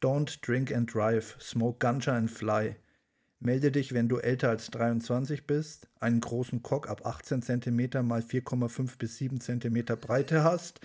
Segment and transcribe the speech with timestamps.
[0.00, 2.76] Don't drink and drive, smoke ganja and fly.
[3.38, 8.20] Melde dich, wenn du älter als 23 bist, einen großen Cock ab 18 cm mal
[8.20, 10.80] 4,5 bis 7 cm Breite hast,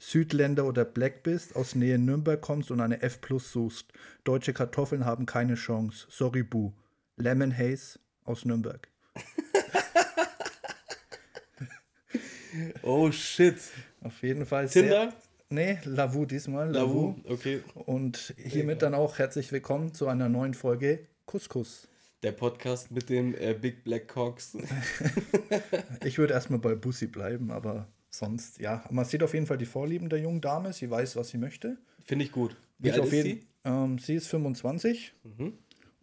[0.00, 3.92] Südländer oder Black bist, aus Nähe Nürnberg kommst und eine F Plus suchst.
[4.24, 6.06] Deutsche Kartoffeln haben keine Chance.
[6.08, 6.72] Sorry, Boo.
[7.16, 8.88] Lemon Haze aus Nürnberg.
[12.82, 13.60] oh shit.
[14.00, 14.68] Auf jeden Fall.
[14.68, 15.10] Tinder?
[15.10, 15.16] Sehr,
[15.50, 16.70] nee, Lavu diesmal.
[16.70, 17.62] Lavu, okay.
[17.74, 21.88] Und hiermit dann auch herzlich willkommen zu einer neuen Folge Couscous.
[22.22, 24.56] Der Podcast mit den äh, Big Black Cocks.
[26.04, 28.84] ich würde erstmal bei Bussi bleiben, aber sonst, ja.
[28.90, 30.72] Man sieht auf jeden Fall die Vorlieben der jungen Dame.
[30.72, 31.78] Sie weiß, was sie möchte.
[32.04, 32.56] Finde ich gut.
[32.78, 33.46] Wie ich alt ist jeden, sie?
[33.64, 35.14] Ähm, sie ist 25.
[35.24, 35.54] Mhm.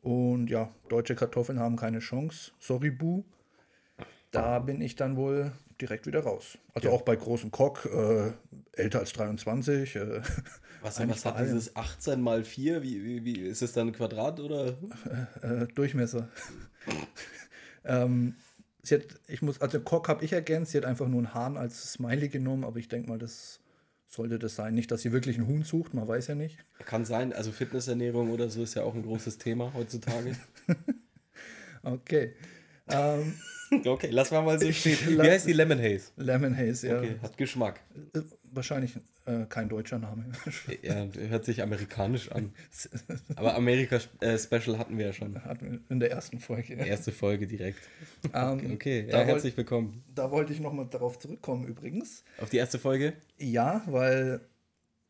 [0.01, 2.51] Und ja, deutsche Kartoffeln haben keine Chance.
[2.59, 3.23] Sorry, Bu.
[4.31, 6.57] Da bin ich dann wohl direkt wieder raus.
[6.73, 6.93] Also ja.
[6.93, 8.31] auch bei großen Cock, äh,
[8.73, 9.95] älter als 23.
[9.95, 10.21] Äh,
[10.81, 12.83] was, was hat dieses 18 mal 4?
[12.83, 14.77] Wie, wie, wie ist es dann ein Quadrat oder?
[15.41, 16.29] Äh, äh Durchmesser.
[17.85, 18.35] ähm,
[18.83, 21.57] sie hat, ich muss, also Cock habe ich ergänzt, sie hat einfach nur einen Hahn
[21.57, 23.59] als Smiley genommen, aber ich denke mal, das
[24.07, 24.73] sollte das sein.
[24.73, 26.57] Nicht, dass sie wirklich einen Huhn sucht, man weiß ja nicht.
[26.85, 30.35] Kann sein, also Fitnessernährung oder so ist ja auch ein großes Thema heutzutage.
[31.83, 32.33] okay.
[32.89, 33.33] Ähm,
[33.85, 34.97] okay, lass mal mal so stehen.
[35.07, 36.11] Wie heißt die Lemon Haze?
[36.15, 36.97] Lemon Haze, ja.
[36.99, 37.81] Okay, hat Geschmack.
[38.15, 38.21] Äh,
[38.51, 40.25] wahrscheinlich äh, kein deutscher Name.
[40.81, 42.53] ja, hört sich amerikanisch an.
[43.35, 45.43] Aber Amerika-Special äh, hatten wir ja schon.
[45.43, 46.75] Hatten wir in der ersten Folge.
[46.75, 47.79] Erste Folge direkt.
[48.33, 50.03] Ähm, okay, ja, herzlich willkommen.
[50.15, 52.23] Da wollte ich nochmal darauf zurückkommen übrigens.
[52.39, 53.13] Auf die erste Folge?
[53.37, 54.41] Ja, weil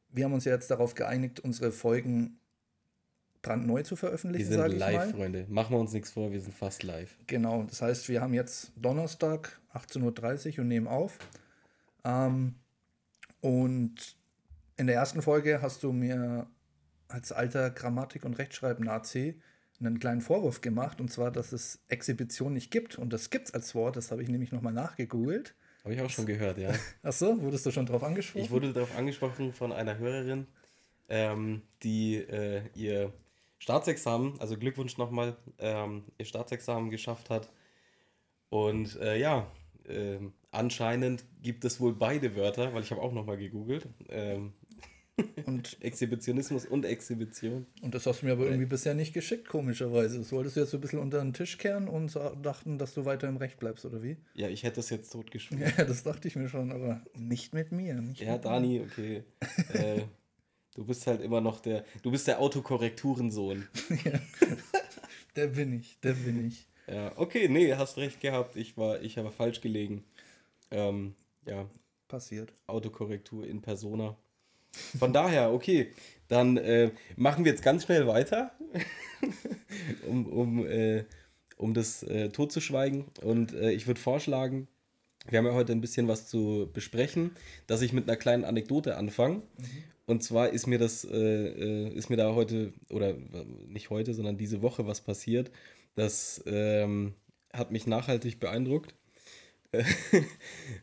[0.09, 2.39] wir haben uns ja jetzt darauf geeinigt, unsere Folgen
[3.47, 4.49] brandneu zu veröffentlichen.
[4.49, 5.45] Wir sind live, Freunde.
[5.49, 7.17] Machen wir uns nichts vor, wir sind fast live.
[7.27, 11.17] Genau, das heißt, wir haben jetzt Donnerstag, 18.30 Uhr und nehmen auf.
[12.03, 12.55] Ähm,
[13.41, 14.17] und
[14.75, 16.47] in der ersten Folge hast du mir
[17.07, 19.39] als alter Grammatik- und Rechtschreiben-Nazi
[19.79, 22.97] einen kleinen Vorwurf gemacht, und zwar, dass es Exhibition nicht gibt.
[22.97, 25.55] Und das gibt es als Wort, das habe ich nämlich nochmal nachgegoogelt.
[25.83, 26.73] Habe ich auch schon gehört, ja.
[27.03, 28.43] Ach so, wurdest du schon darauf angesprochen?
[28.43, 30.47] Ich wurde darauf angesprochen von einer Hörerin,
[31.07, 33.13] ähm, die äh, ihr
[33.59, 37.49] Staatsexamen, also Glückwunsch nochmal, ähm, ihr Staatsexamen geschafft hat.
[38.49, 39.51] Und äh, ja,
[39.87, 40.19] äh,
[40.51, 43.87] anscheinend gibt es wohl beide Wörter, weil ich habe auch nochmal gegoogelt.
[44.09, 44.53] Ähm,
[45.45, 47.65] und Exhibitionismus und Exhibition.
[47.81, 50.19] Und das hast du mir aber irgendwie bisher nicht geschickt, komischerweise.
[50.19, 53.05] Das wolltest du jetzt so ein bisschen unter den Tisch kehren und dachten, dass du
[53.05, 54.17] weiter im Recht bleibst, oder wie?
[54.35, 55.65] Ja, ich hätte das jetzt totgeschrieben.
[55.77, 57.95] Ja, das dachte ich mir schon, aber nicht mit mir.
[57.95, 58.83] Nicht ja, mit Dani, mir.
[58.83, 59.23] okay.
[59.73, 60.03] äh,
[60.77, 63.67] Du bist halt immer noch der, du bist der Autokorrekturensohn.
[64.05, 64.19] ja,
[65.35, 66.67] der bin ich, der bin ich.
[66.87, 68.55] Ja, okay, nee, hast recht gehabt.
[68.55, 70.03] Ich war, ich habe falsch gelegen.
[70.69, 71.15] Ähm,
[71.47, 71.67] ja.
[72.07, 72.53] Passiert.
[72.67, 74.15] Autokorrektur in Persona.
[74.99, 75.91] Von daher, okay,
[76.27, 78.51] dann äh, machen wir jetzt ganz schnell weiter,
[80.07, 81.05] um, um, äh,
[81.57, 83.05] um das äh, totzuschweigen.
[83.23, 84.67] Und äh, ich würde vorschlagen,
[85.27, 87.31] wir haben ja heute ein bisschen was zu besprechen,
[87.65, 89.37] dass ich mit einer kleinen Anekdote anfange.
[89.37, 89.83] Mhm.
[90.07, 93.13] Und zwar ist mir das, äh, äh, ist mir da heute, oder
[93.67, 95.51] nicht heute, sondern diese Woche was passiert.
[95.95, 97.13] Das ähm,
[97.53, 98.95] hat mich nachhaltig beeindruckt.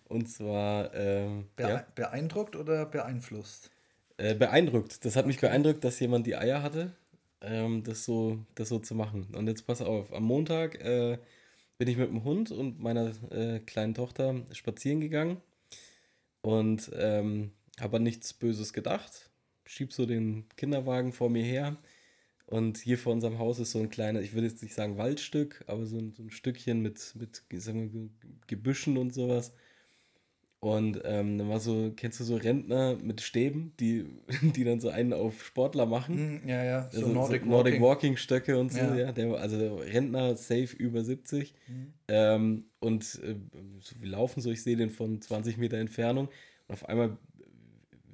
[0.09, 0.95] und zwar.
[0.95, 1.87] Ähm, Be ja?
[1.95, 3.71] Beeindruckt oder beeinflusst?
[4.19, 5.03] Äh, beeindruckt.
[5.07, 6.93] Das hat mich beeindruckt, dass jemand die Eier hatte,
[7.41, 9.29] ähm, das, so, das so zu machen.
[9.35, 11.19] Und jetzt pass auf, am Montag äh,
[11.79, 15.41] bin ich mit dem Hund und meiner äh, kleinen Tochter spazieren gegangen.
[16.43, 19.31] Und ähm, habe an nichts Böses gedacht.
[19.67, 21.77] Schieb so den Kinderwagen vor mir her.
[22.47, 25.65] Und hier vor unserem Haus ist so ein kleiner, ich würde jetzt nicht sagen Waldstück,
[25.67, 28.11] aber so ein, so ein Stückchen mit, mit sagen wir,
[28.47, 29.53] Gebüschen und sowas.
[30.65, 34.07] Und ähm, dann war so, kennst du so Rentner mit Stäben, die,
[34.57, 36.41] die dann so einen auf Sportler machen?
[36.43, 37.83] Hm, ja, ja, so, also, Nordic, so Nordic Walking.
[37.83, 38.97] Walking Stöcke und so, ja.
[38.97, 41.55] ja der, also Rentner safe über 70.
[41.69, 41.93] Mhm.
[42.09, 43.37] Ähm, und äh,
[43.81, 46.29] so, wir laufen so, ich sehe den von 20 Meter Entfernung.
[46.69, 47.19] Und auf einmal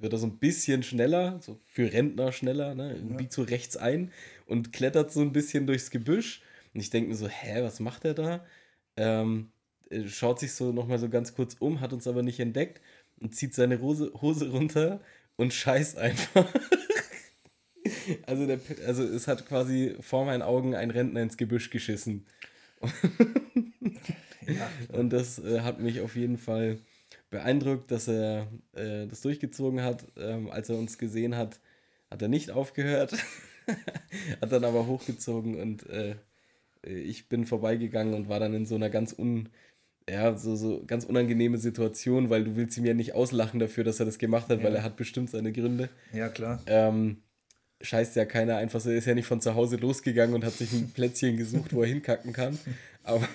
[0.01, 2.97] wird er so ein bisschen schneller, so für Rentner schneller, ne?
[2.97, 3.15] Ja.
[3.17, 4.11] biegt so rechts ein
[4.45, 6.41] und klettert so ein bisschen durchs Gebüsch.
[6.73, 8.45] Und ich denke mir so, hä, was macht er da?
[8.97, 9.51] Ähm,
[10.07, 12.81] schaut sich so nochmal so ganz kurz um, hat uns aber nicht entdeckt
[13.19, 15.01] und zieht seine Hose, Hose runter
[15.35, 16.47] und scheißt einfach.
[18.25, 22.25] also, der, also es hat quasi vor meinen Augen ein Rentner ins Gebüsch geschissen.
[24.47, 24.69] ja.
[24.89, 26.79] Und das äh, hat mich auf jeden Fall
[27.31, 30.05] beeindruckt, dass er äh, das durchgezogen hat.
[30.17, 31.59] Ähm, als er uns gesehen hat,
[32.11, 33.13] hat er nicht aufgehört,
[34.41, 36.15] hat dann aber hochgezogen und äh,
[36.83, 39.49] ich bin vorbeigegangen und war dann in so einer ganz un
[40.09, 43.99] ja, so, so ganz unangenehme Situation, weil du willst ihm ja nicht auslachen dafür, dass
[43.99, 44.65] er das gemacht hat, ja.
[44.65, 45.89] weil er hat bestimmt seine Gründe.
[46.11, 46.61] Ja, klar.
[46.65, 47.17] Ähm,
[47.81, 50.53] scheißt ja keiner einfach so, er ist ja nicht von zu Hause losgegangen und hat
[50.53, 52.57] sich ein Plätzchen gesucht, wo er hinkacken kann.
[53.03, 53.27] Aber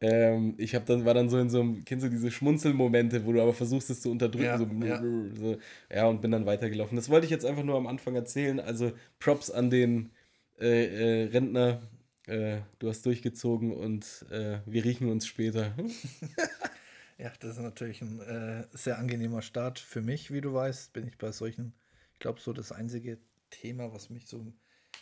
[0.00, 3.32] ähm, ich habe dann, war dann so in so einem, kennst du diese Schmunzelmomente, wo
[3.32, 5.34] du aber versuchst, es zu unterdrücken, ja, so, ja.
[5.34, 5.58] so,
[5.90, 6.96] ja, und bin dann weitergelaufen.
[6.96, 8.60] Das wollte ich jetzt einfach nur am Anfang erzählen.
[8.60, 10.10] Also Props an den
[10.60, 11.82] äh, äh, Rentner.
[12.26, 15.74] Äh, du hast durchgezogen und äh, wir riechen uns später.
[17.18, 20.92] ja, das ist natürlich ein äh, sehr angenehmer Start für mich, wie du weißt.
[20.92, 21.72] Bin ich bei solchen,
[22.12, 23.18] ich glaube, so das einzige
[23.50, 24.52] Thema, was mich so,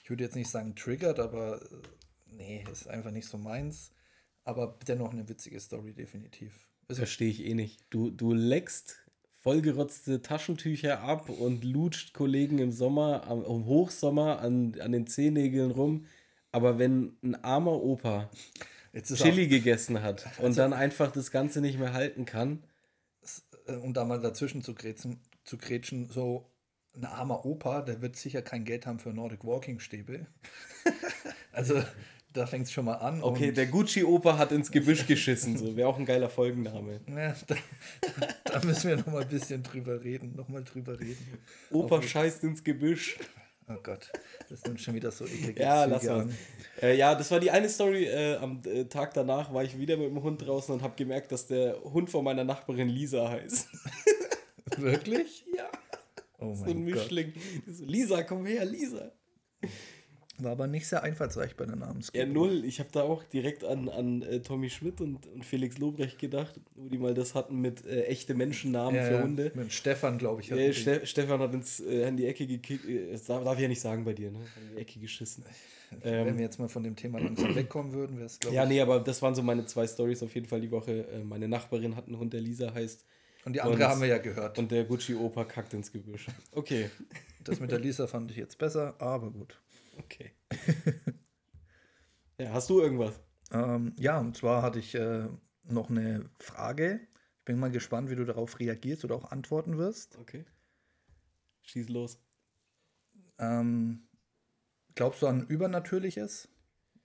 [0.02, 1.67] ich würde jetzt nicht sagen triggert, aber äh,
[2.26, 3.91] nee, ist einfach nicht so meins.
[4.44, 6.69] Aber dennoch eine witzige Story, definitiv.
[6.88, 7.81] Also, Verstehe ich eh nicht.
[7.91, 9.05] Du, du leckst
[9.41, 15.70] vollgerotzte Taschentücher ab und lutscht Kollegen im Sommer, am, im Hochsommer an, an den Zehennägeln
[15.70, 16.06] rum.
[16.52, 18.31] Aber wenn ein armer Opa
[19.02, 22.64] Chili gegessen hat also, und dann einfach das Ganze nicht mehr halten kann.
[23.67, 26.50] Äh, um da mal dazwischen zu grätschen, zu grätschen so
[26.94, 30.26] ein armer Opa, der wird sicher kein Geld haben für Nordic Walking Stäbe.
[31.52, 31.82] also
[32.35, 33.23] da fängt es schon mal an.
[33.23, 35.57] Okay, der Gucci-Opa hat ins Gebüsch geschissen.
[35.57, 37.01] So wäre auch ein geiler Folgenname.
[37.15, 37.55] Ja, da,
[38.45, 40.35] da, müssen wir noch mal ein bisschen drüber reden.
[40.35, 41.39] Noch mal drüber reden.
[41.71, 43.17] Opa Auf, scheißt ins Gebüsch.
[43.69, 44.11] Oh Gott,
[44.51, 46.29] das sind schon wieder so eklige Ja, lass mal.
[46.83, 48.05] Äh, ja, das war die eine Story.
[48.05, 51.33] Äh, am äh, Tag danach war ich wieder mit dem Hund draußen und habe gemerkt,
[51.33, 53.69] dass der Hund von meiner Nachbarin Lisa heißt.
[54.77, 55.47] Wirklich?
[55.57, 55.71] ja.
[56.41, 57.33] Oh so ein Mischling.
[57.67, 59.13] So, Lisa, komm her, Lisa.
[60.39, 62.27] War aber nicht sehr einfallsreich bei der Namensgebung.
[62.27, 62.65] Ja, null.
[62.65, 66.61] Ich habe da auch direkt an, an äh, Tommy Schmidt und, und Felix Lobrecht gedacht,
[66.75, 69.53] wo die mal das hatten mit äh, echte Menschennamen ja, für Hunde.
[69.55, 70.49] Mit Stefan, glaube ich.
[70.49, 72.85] Ja, Ste Stefan hat ins, äh, in die Ecke gekickt.
[72.89, 74.41] Äh, das darf, darf ich ja nicht sagen bei dir, ne?
[74.61, 75.45] In die Ecke geschissen.
[76.03, 78.67] Wenn ähm, wir jetzt mal von dem Thema langsam wegkommen würden, wäre es, glaube Ja,
[78.67, 81.07] nee, aber das waren so meine zwei Stories auf jeden Fall die Woche.
[81.09, 83.05] Äh, meine Nachbarin hat einen Hund, der Lisa heißt.
[83.45, 84.59] Und die andere und, haben wir ja gehört.
[84.59, 86.27] Und der Gucci-Opa kackt ins Gebüsch.
[86.53, 86.91] Okay.
[87.45, 89.61] Das mit der Lisa fand ich jetzt besser, aber gut.
[89.99, 90.32] Okay.
[92.38, 93.20] ja, hast du irgendwas?
[93.52, 95.29] Ähm, ja, und zwar hatte ich äh,
[95.64, 97.00] noch eine Frage.
[97.38, 100.17] Ich bin mal gespannt, wie du darauf reagierst oder auch antworten wirst.
[100.19, 100.44] Okay.
[101.62, 102.19] Schieß los.
[103.38, 104.08] Ähm,
[104.94, 106.49] glaubst du an Übernatürliches?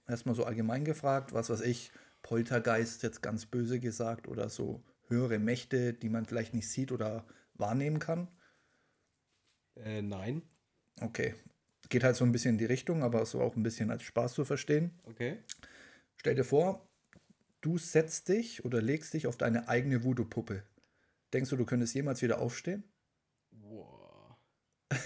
[0.08, 1.92] Erstmal so allgemein gefragt, was weiß ich,
[2.24, 7.26] Poltergeist jetzt ganz böse gesagt oder so höhere Mächte, die man vielleicht nicht sieht oder
[7.54, 8.28] wahrnehmen kann?
[9.76, 10.42] Äh, nein.
[11.02, 11.36] Okay,
[11.90, 14.34] Geht halt so ein bisschen in die Richtung, aber so auch ein bisschen als Spaß
[14.34, 14.92] zu verstehen.
[15.06, 15.38] Okay.
[16.18, 16.88] Stell dir vor,
[17.62, 20.64] du setzt dich oder legst dich auf deine eigene Voodoo-Puppe.
[21.34, 22.84] Denkst du, du könntest jemals wieder aufstehen?
[23.52, 24.38] Boah.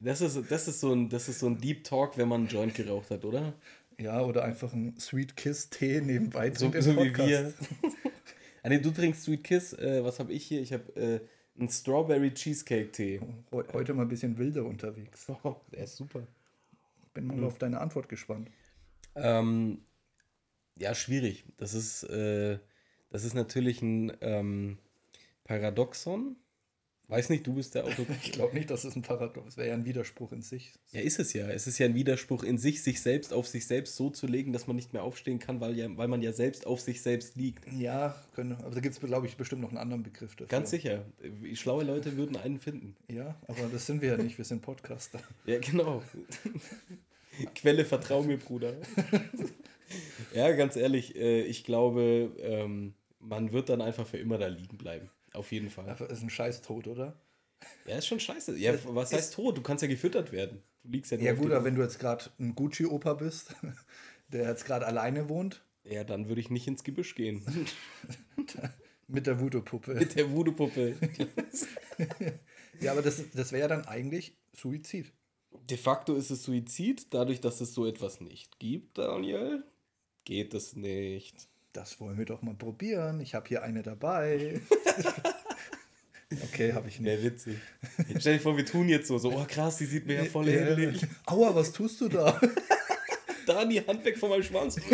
[0.00, 2.48] Das ist, das, ist so ein, das ist so ein Deep Talk, wenn man einen
[2.48, 3.52] Joint geraucht hat, oder?
[4.00, 7.52] Ja, oder einfach ein Sweet Kiss Tee nebenbei so, so wie wir.
[8.62, 9.72] ah, nee, du trinkst Sweet Kiss.
[9.72, 10.60] Äh, was habe ich hier?
[10.60, 11.20] Ich habe äh,
[11.58, 13.20] ein Strawberry Cheesecake Tee.
[13.50, 15.26] Heute mal ein bisschen wilder unterwegs.
[15.42, 16.26] Oh, der ist super.
[17.14, 17.44] Bin mal mhm.
[17.44, 18.50] auf deine Antwort gespannt.
[19.14, 19.82] Ähm,
[20.76, 21.44] ja, schwierig.
[21.56, 22.58] Das ist, äh,
[23.10, 24.78] das ist natürlich ein ähm,
[25.44, 26.36] Paradoxon.
[27.08, 28.04] Weiß nicht, du bist der Autor.
[28.22, 30.74] ich glaube nicht, dass es ein Paradox wäre ja ein Widerspruch in sich.
[30.92, 31.48] Ja, ist es ja.
[31.48, 34.52] Es ist ja ein Widerspruch in sich, sich selbst auf sich selbst so zu legen,
[34.52, 37.34] dass man nicht mehr aufstehen kann, weil, ja, weil man ja selbst auf sich selbst
[37.34, 37.64] liegt.
[37.72, 40.48] Ja, können, aber da gibt es, glaube ich, bestimmt noch einen anderen Begriff dafür.
[40.48, 41.06] Ganz sicher.
[41.54, 42.94] Schlaue Leute würden einen finden.
[43.10, 44.36] Ja, aber das sind wir ja nicht.
[44.36, 45.20] Wir sind Podcaster.
[45.46, 46.02] ja, genau.
[47.54, 48.74] Quelle, vertrau mir, Bruder.
[50.34, 54.76] ja, ganz ehrlich, äh, ich glaube, ähm, man wird dann einfach für immer da liegen
[54.76, 55.08] bleiben.
[55.32, 55.86] Auf jeden Fall.
[55.86, 57.20] Das ist ein scheiß Tod, oder?
[57.86, 58.56] Ja, ist schon scheiße.
[58.56, 59.56] Ja, was heißt tot?
[59.56, 60.62] Du kannst ja gefüttert werden.
[60.84, 63.54] Du liegst ja Ja, gut, aber wenn du jetzt gerade ein Gucci-Opa bist,
[64.28, 65.62] der jetzt gerade alleine wohnt.
[65.84, 67.42] Ja, dann würde ich nicht ins Gebüsch gehen.
[69.08, 69.94] Mit der Voodoo-Puppe.
[69.94, 70.96] Mit der Voodoo-Puppe.
[72.80, 75.12] ja, aber das, das wäre ja dann eigentlich Suizid.
[75.70, 79.64] De facto ist es Suizid, dadurch, dass es so etwas nicht gibt, Daniel,
[80.24, 83.20] geht es nicht das wollen wir doch mal probieren.
[83.20, 84.60] Ich habe hier eine dabei.
[86.44, 87.06] okay, habe ich nicht.
[87.06, 87.58] Wäre witzig.
[88.18, 90.48] Stell dir vor, wir tun jetzt so, so, oh krass, die sieht mir ja voll
[90.48, 91.02] ähnlich.
[91.26, 92.40] Aua, was tust du da?
[93.46, 94.76] Dani, Hand weg von meinem Schwanz.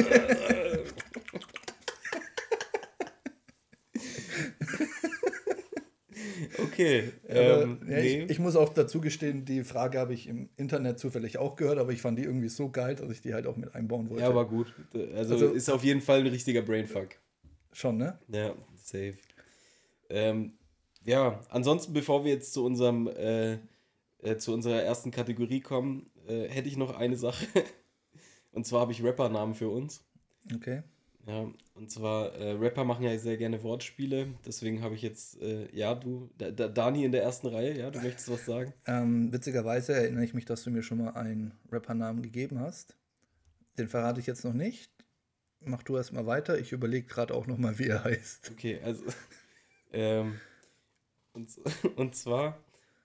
[6.75, 7.13] Okay.
[7.29, 8.25] Ähm, ja, nee.
[8.25, 11.79] ich, ich, muss auch dazu gestehen, die Frage habe ich im Internet zufällig auch gehört,
[11.79, 14.23] aber ich fand die irgendwie so geil, dass ich die halt auch mit einbauen wollte.
[14.23, 14.75] Ja, aber gut.
[15.15, 17.11] Also, also ist auf jeden Fall ein richtiger Brainfuck.
[17.73, 18.19] Schon, ne?
[18.29, 19.15] Ja, safe.
[20.11, 20.55] Ähm,
[21.05, 23.59] ja, ansonsten, bevor wir jetzt zu unserem äh,
[24.25, 27.47] äh, zu unserer ersten Kategorie kommen, äh, hätte ich noch eine Sache.
[28.53, 30.05] Und zwar habe ich Rappernamen für uns.
[30.55, 30.83] Okay.
[31.27, 35.75] Ja, und zwar, äh, Rapper machen ja sehr gerne Wortspiele, deswegen habe ich jetzt, äh,
[35.75, 38.75] ja, du, da, da, Dani in der ersten Reihe, ja, du möchtest was sagen?
[38.87, 42.97] Ähm, witzigerweise erinnere ich mich, dass du mir schon mal einen Rappernamen gegeben hast.
[43.79, 44.93] Den verrate ich jetzt noch nicht.
[45.61, 46.59] Mach du erst mal weiter.
[46.59, 48.51] Ich überlege gerade auch noch mal, wie er heißt.
[48.53, 49.05] Okay, also,
[49.93, 50.39] ähm,
[51.33, 51.49] und,
[51.97, 52.59] und zwar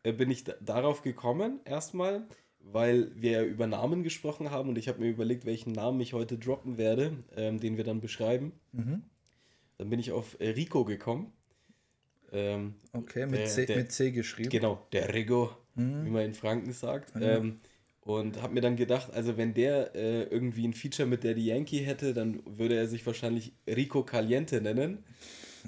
[0.03, 2.27] äh, bin ich da, darauf gekommen, erstmal,
[2.59, 6.13] weil wir ja über Namen gesprochen haben und ich habe mir überlegt, welchen Namen ich
[6.13, 8.53] heute droppen werde, ähm, den wir dann beschreiben.
[8.71, 9.03] Mhm.
[9.77, 11.31] Dann bin ich auf äh, Rico gekommen.
[12.31, 14.49] Ähm, okay, mit, der, C, der, mit C geschrieben.
[14.49, 16.05] Genau, der Rigo, mhm.
[16.05, 17.15] wie man in Franken sagt.
[17.15, 17.23] Mhm.
[17.23, 17.59] Ähm,
[18.01, 21.79] und habe mir dann gedacht, also wenn der äh, irgendwie ein Feature mit Daddy Yankee
[21.79, 25.03] hätte, dann würde er sich wahrscheinlich Rico Caliente nennen.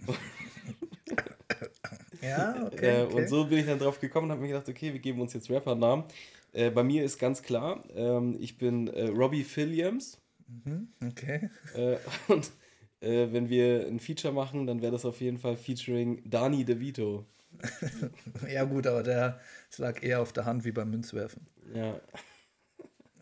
[2.21, 3.13] ja, okay, okay.
[3.13, 5.33] Und so bin ich dann drauf gekommen und habe mir gedacht, okay, wir geben uns
[5.33, 6.05] jetzt Rappernamen.
[6.53, 10.20] Äh, bei mir ist ganz klar, ähm, ich bin äh, Robbie Williams.
[10.48, 11.50] Mhm, okay.
[11.75, 12.51] Äh, und
[13.00, 17.25] äh, wenn wir ein Feature machen, dann wäre das auf jeden Fall featuring Dani DeVito.
[18.51, 19.39] ja, gut, aber der
[19.77, 21.48] lag eher auf der Hand wie beim Münzwerfen.
[21.74, 22.00] Ja.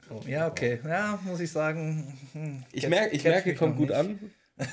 [0.09, 0.79] Oh, ja, okay.
[0.83, 2.17] Ja, muss ich sagen.
[2.33, 3.97] Hm, ich, merk, ich merke, kommt gut nicht.
[3.97, 4.19] an.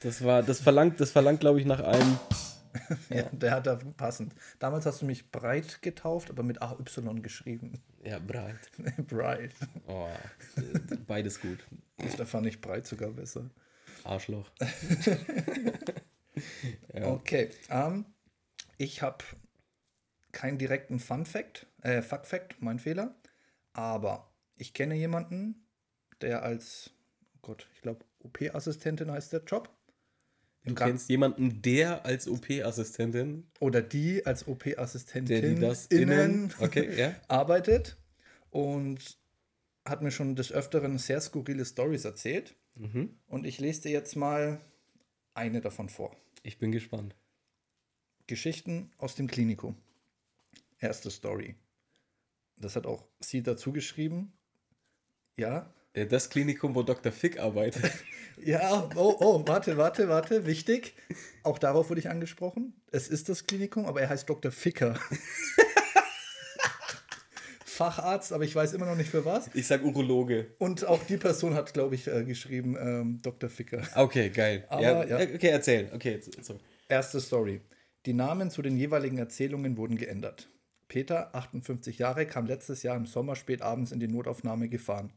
[0.00, 2.18] Das war, das verlangt, das verlangt, glaube ich, nach einem
[3.10, 4.34] ja, der hat da passend.
[4.58, 6.76] Damals hast du mich breit getauft, aber mit AY
[7.22, 7.80] geschrieben.
[8.02, 8.70] Ja, breit.
[9.08, 9.52] breit.
[9.86, 10.08] Oh,
[11.06, 11.64] beides gut.
[12.18, 13.50] Da fand ich breit sogar besser.
[14.04, 14.50] Arschloch.
[16.92, 17.06] ja.
[17.06, 17.50] Okay.
[17.70, 18.04] Um, ähm,
[18.76, 19.24] ich habe
[20.32, 23.14] keinen direkten Fun Fact, äh, Fuck Fact, mein Fehler.
[23.72, 25.66] Aber ich kenne jemanden,
[26.20, 26.90] der als,
[27.36, 29.73] oh Gott, ich glaube, OP-Assistentin heißt der Job.
[30.64, 36.98] Du kennst jemanden, der als OP-Assistentin oder die als OP-Assistentin der die das innen, okay,
[36.98, 37.14] ja.
[37.28, 37.98] arbeitet
[38.50, 39.18] und
[39.84, 42.56] hat mir schon des Öfteren sehr skurrile Stories erzählt.
[42.76, 43.14] Mhm.
[43.26, 44.58] Und ich lese dir jetzt mal
[45.34, 46.16] eine davon vor.
[46.42, 47.14] Ich bin gespannt.
[48.26, 49.76] Geschichten aus dem Klinikum.
[50.78, 51.56] Erste Story.
[52.56, 54.32] Das hat auch sie dazu geschrieben.
[55.36, 57.12] Ja, das Klinikum, wo Dr.
[57.12, 57.90] Fick arbeitet.
[58.44, 60.94] ja, oh, oh, warte, warte, warte, wichtig.
[61.44, 62.74] Auch darauf wurde ich angesprochen.
[62.90, 64.50] Es ist das Klinikum, aber er heißt Dr.
[64.50, 64.98] Ficker.
[67.64, 69.50] Facharzt, aber ich weiß immer noch nicht für was.
[69.52, 70.54] Ich sag Urologe.
[70.58, 73.50] Und auch die Person hat, glaube ich, äh, geschrieben, ähm, Dr.
[73.50, 73.82] Ficker.
[73.96, 74.64] Okay, geil.
[74.68, 75.16] Aber, ja, ja.
[75.16, 75.90] Okay, erzähl.
[75.92, 76.60] Okay, sorry.
[76.88, 77.60] Erste Story.
[78.06, 80.48] Die Namen zu den jeweiligen Erzählungen wurden geändert.
[80.86, 85.12] Peter, 58 Jahre, kam letztes Jahr im Sommer spät abends in die Notaufnahme gefahren.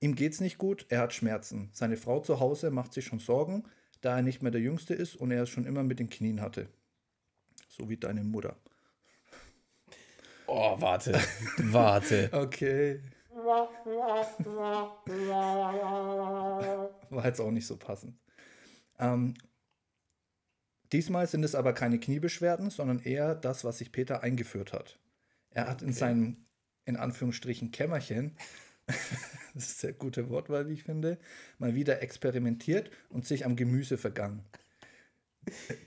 [0.00, 1.70] Ihm geht's nicht gut, er hat Schmerzen.
[1.72, 3.64] Seine Frau zu Hause macht sich schon Sorgen,
[4.02, 6.40] da er nicht mehr der Jüngste ist und er es schon immer mit den Knien
[6.40, 6.68] hatte.
[7.68, 8.56] So wie deine Mutter.
[10.46, 11.18] Oh, warte.
[11.58, 12.30] warte.
[12.32, 13.00] Okay.
[17.10, 18.18] War jetzt auch nicht so passend.
[18.98, 19.34] Ähm,
[20.92, 24.98] diesmal sind es aber keine Kniebeschwerden, sondern eher das, was sich Peter eingeführt hat.
[25.50, 25.86] Er hat okay.
[25.86, 26.46] in seinem,
[26.84, 28.36] in Anführungsstrichen, Kämmerchen
[29.54, 31.18] das ist sehr gute Wortwahl, wie ich finde,
[31.58, 34.44] mal wieder experimentiert und sich am Gemüse vergangen.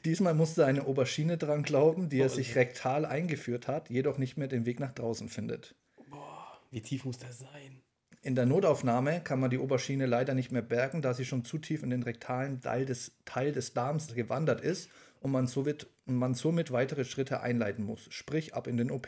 [0.06, 4.48] Diesmal musste eine Aubergine dran glauben, die er sich rektal eingeführt hat, jedoch nicht mehr
[4.48, 5.76] den Weg nach draußen findet.
[6.10, 7.82] Boah, wie tief muss das sein?
[8.22, 11.58] In der Notaufnahme kann man die Aubergine leider nicht mehr bergen, da sie schon zu
[11.58, 14.90] tief in den rektalen Teil des, Teil des Darms gewandert ist
[15.22, 19.08] und man somit, man somit weitere Schritte einleiten muss, sprich ab in den OP.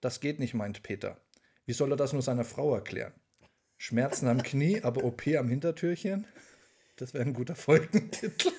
[0.00, 1.18] Das geht nicht, meint Peter.
[1.70, 3.12] Wie soll er das nur seiner Frau erklären?
[3.78, 6.26] Schmerzen am Knie, aber OP am Hintertürchen?
[6.96, 8.50] Das wäre ein guter Folgentitel.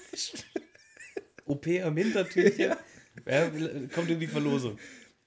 [1.46, 2.72] OP am Hintertürchen?
[3.25, 3.50] Ja.
[3.94, 4.80] kommt in die Verlosung.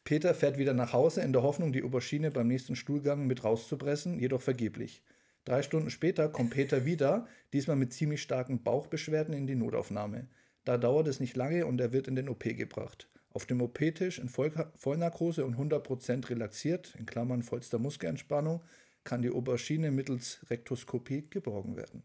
[0.02, 4.18] Peter fährt wieder nach Hause in der Hoffnung, die Aubergine beim nächsten Stuhlgang mit rauszupressen,
[4.18, 5.02] jedoch vergeblich.
[5.44, 10.26] Drei Stunden später kommt Peter wieder, diesmal mit ziemlich starken Bauchbeschwerden in die Notaufnahme.
[10.64, 13.10] Da dauert es nicht lange und er wird in den OP gebracht.
[13.34, 18.62] Auf dem OP-Tisch in Vollnarkose und 100% relaxiert, in Klammern vollster Muskelentspannung,
[19.02, 22.04] kann die Aubergine mittels Rektoskopie geborgen werden.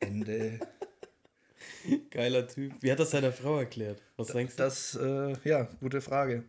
[0.00, 0.60] Ende.
[2.10, 2.74] Geiler Typ.
[2.80, 4.02] Wie hat das seiner Frau erklärt?
[4.16, 4.62] Was denkst du?
[4.62, 6.44] Das, äh, ja, gute Frage.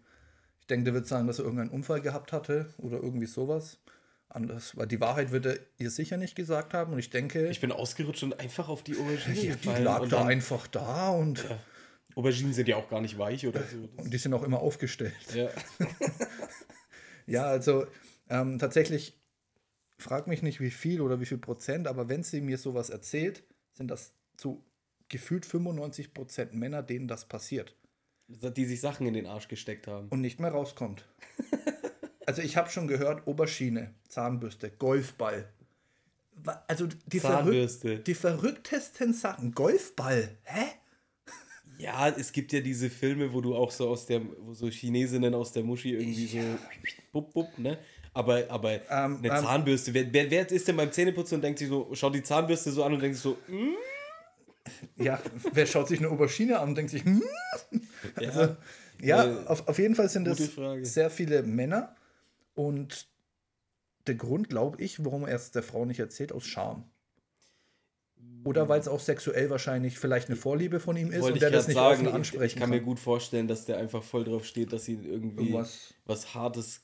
[0.59, 3.79] Ich denke, der wird sagen, dass er irgendeinen Unfall gehabt hatte oder irgendwie sowas.
[4.27, 7.47] Anders, weil die Wahrheit wird er ihr sicher nicht gesagt haben und ich denke.
[7.47, 11.45] Ich bin ausgerutscht und einfach auf die Aubergine ja, Die lag da einfach da und.
[11.45, 11.57] Ja.
[12.15, 13.89] Auberginen sind ja auch gar nicht weich oder so.
[13.97, 15.13] Und die sind auch immer aufgestellt.
[15.33, 15.49] Ja,
[17.25, 17.85] ja also
[18.29, 19.17] ähm, tatsächlich,
[19.97, 23.43] frag mich nicht wie viel oder wie viel Prozent, aber wenn sie mir sowas erzählt,
[23.73, 24.63] sind das zu
[25.09, 27.75] gefühlt 95 Prozent Männer, denen das passiert.
[28.27, 30.07] Die sich Sachen in den Arsch gesteckt haben.
[30.09, 31.03] Und nicht mehr rauskommt.
[32.27, 35.49] also ich habe schon gehört, Oberschiene, Zahnbürste, Golfball.
[36.67, 39.53] Also die, verrück die verrücktesten Sachen.
[39.53, 40.65] Golfball, hä?
[41.79, 45.33] Ja, es gibt ja diese Filme, wo du auch so aus der, wo so Chinesinnen
[45.33, 46.41] aus der Muschi irgendwie ja.
[46.41, 46.47] so
[47.13, 47.79] bup, bup, ne?
[48.13, 51.59] Aber, aber ähm, eine ähm, Zahnbürste, wer, wer, wer ist denn beim Zähneputzen und denkt
[51.59, 53.75] sich so, schaut die Zahnbürste so an und denkt sich so, mm?
[54.97, 55.21] Ja,
[55.53, 57.21] wer schaut sich eine Aubergine an und denkt sich, mm?
[58.15, 58.57] also, ja,
[59.01, 61.95] ja äh, auf, auf jeden Fall sind das sehr viele Männer
[62.55, 63.07] und
[64.05, 66.89] der Grund, glaube ich, warum er es der Frau nicht erzählt, aus Scham.
[68.43, 71.51] Oder weil es auch sexuell wahrscheinlich vielleicht eine Vorliebe von ihm ist Wollte und der
[71.51, 74.23] das nicht sagen, offen ansprechen Ich kann, kann mir gut vorstellen, dass der einfach voll
[74.23, 76.81] drauf steht, dass sie irgendwie Irgendwas was Hartes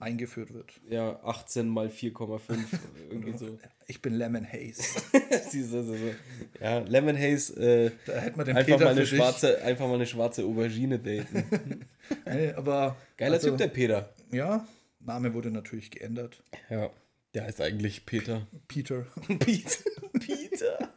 [0.00, 0.72] eingeführt wird.
[0.88, 2.40] Ja, 18 mal 4,5.
[3.10, 3.58] irgendwie so.
[3.86, 4.82] Ich bin Lemon Haze.
[6.60, 7.60] ja, Lemon Haze.
[7.60, 11.84] Äh, da hätte man den einfach, mal eine schwarze, einfach mal eine schwarze Aubergine daten.
[12.24, 14.14] hey, aber, Geiler also, Typ, der Peter.
[14.32, 14.66] Ja,
[15.00, 16.42] Name wurde natürlich geändert.
[16.70, 16.90] Ja,
[17.34, 18.46] der heißt eigentlich Peter.
[18.68, 19.06] Peter.
[19.38, 19.80] Peter.
[20.20, 20.94] Peter.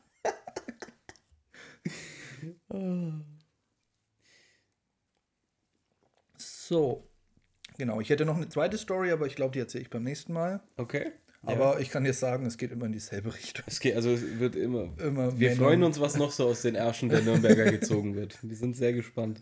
[6.38, 7.10] So,
[7.78, 8.02] genau.
[8.02, 10.62] Ich hätte noch eine zweite Story, aber ich glaube, die erzähle ich beim nächsten Mal.
[10.78, 11.12] Okay.
[11.44, 11.80] Aber ja.
[11.80, 13.64] ich kann dir sagen, es geht immer in dieselbe Richtung.
[13.68, 14.94] Es geht, also es wird immer.
[15.00, 18.38] immer wir freuen uns, was noch so aus den Ärschen der Nürnberger gezogen wird.
[18.42, 19.40] Wir sind sehr gespannt.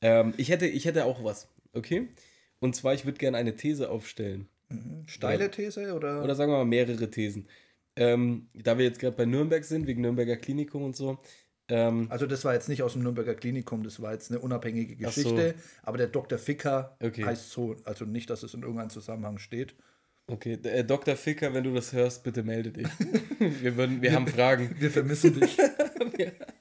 [0.00, 2.08] ähm, ich, hätte, ich hätte auch was, okay?
[2.60, 4.48] Und zwar, ich würde gerne eine These aufstellen.
[4.68, 5.06] Mhm.
[5.06, 6.22] Steile These oder?
[6.22, 7.48] Oder sagen wir mal mehrere Thesen.
[7.96, 11.18] Ähm, da wir jetzt gerade bei Nürnberg sind, wegen Nürnberger Klinikum und so.
[11.68, 14.96] Ähm, also das war jetzt nicht aus dem Nürnberger Klinikum, das war jetzt eine unabhängige
[14.96, 15.54] Geschichte.
[15.56, 15.64] So.
[15.82, 16.38] Aber der Dr.
[16.38, 17.24] Ficker okay.
[17.24, 19.74] heißt so, also nicht, dass es in irgendeinem Zusammenhang steht.
[20.30, 21.16] Okay, äh, Dr.
[21.16, 22.88] Ficker, wenn du das hörst, bitte melde dich.
[23.38, 24.76] wir würden, wir haben Fragen.
[24.78, 25.56] Wir vermissen dich.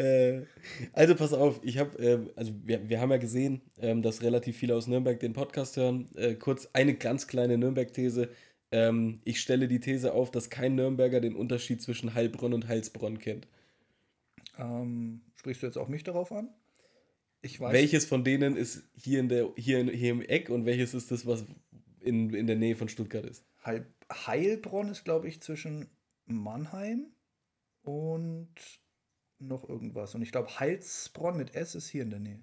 [0.00, 0.46] äh,
[0.92, 4.56] also pass auf, ich habe, äh, also wir, wir haben ja gesehen, ähm, dass relativ
[4.56, 6.08] viele aus Nürnberg den Podcast hören.
[6.16, 8.30] Äh, kurz eine ganz kleine Nürnberg-These.
[8.72, 13.18] Ähm, ich stelle die These auf, dass kein Nürnberger den Unterschied zwischen Heilbronn und Heilsbronn
[13.18, 13.46] kennt.
[14.58, 16.48] Ähm, sprichst du jetzt auch mich darauf an?
[17.42, 17.72] Ich weiß.
[17.72, 21.10] Welches von denen ist hier, in der, hier, in, hier im Eck und welches ist
[21.10, 21.44] das, was
[22.00, 23.44] in, in der Nähe von Stuttgart ist?
[23.64, 25.88] Heil, Heilbronn ist, glaube ich, zwischen
[26.26, 27.06] Mannheim
[27.82, 28.54] und
[29.40, 30.14] noch irgendwas.
[30.14, 32.40] Und ich glaube, Heilsbronn mit S ist hier in der Nähe.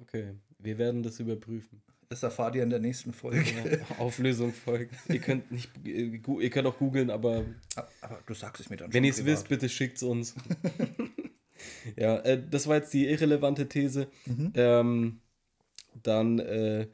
[0.00, 1.82] Okay, wir werden das überprüfen.
[2.08, 3.44] Das erfahrt ihr in der nächsten Folge.
[3.44, 4.94] Ja, Auflösung folgt.
[5.08, 7.44] ihr könnt nicht, ihr könnt auch googeln, aber.
[8.00, 10.34] Aber du sagst es mir dann Wenn ihr es wisst, bitte schickt es uns.
[11.96, 14.08] ja, äh, das war jetzt die irrelevante These.
[14.26, 14.52] Mhm.
[14.54, 15.20] Ähm,
[16.02, 16.86] dann äh,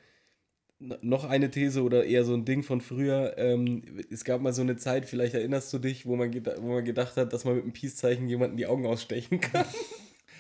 [1.01, 3.35] noch eine These oder eher so ein Ding von früher.
[3.38, 6.85] Ähm, es gab mal so eine Zeit, vielleicht erinnerst du dich, wo man, wo man
[6.85, 9.64] gedacht hat, dass man mit einem Peace-Zeichen jemanden die Augen ausstechen kann.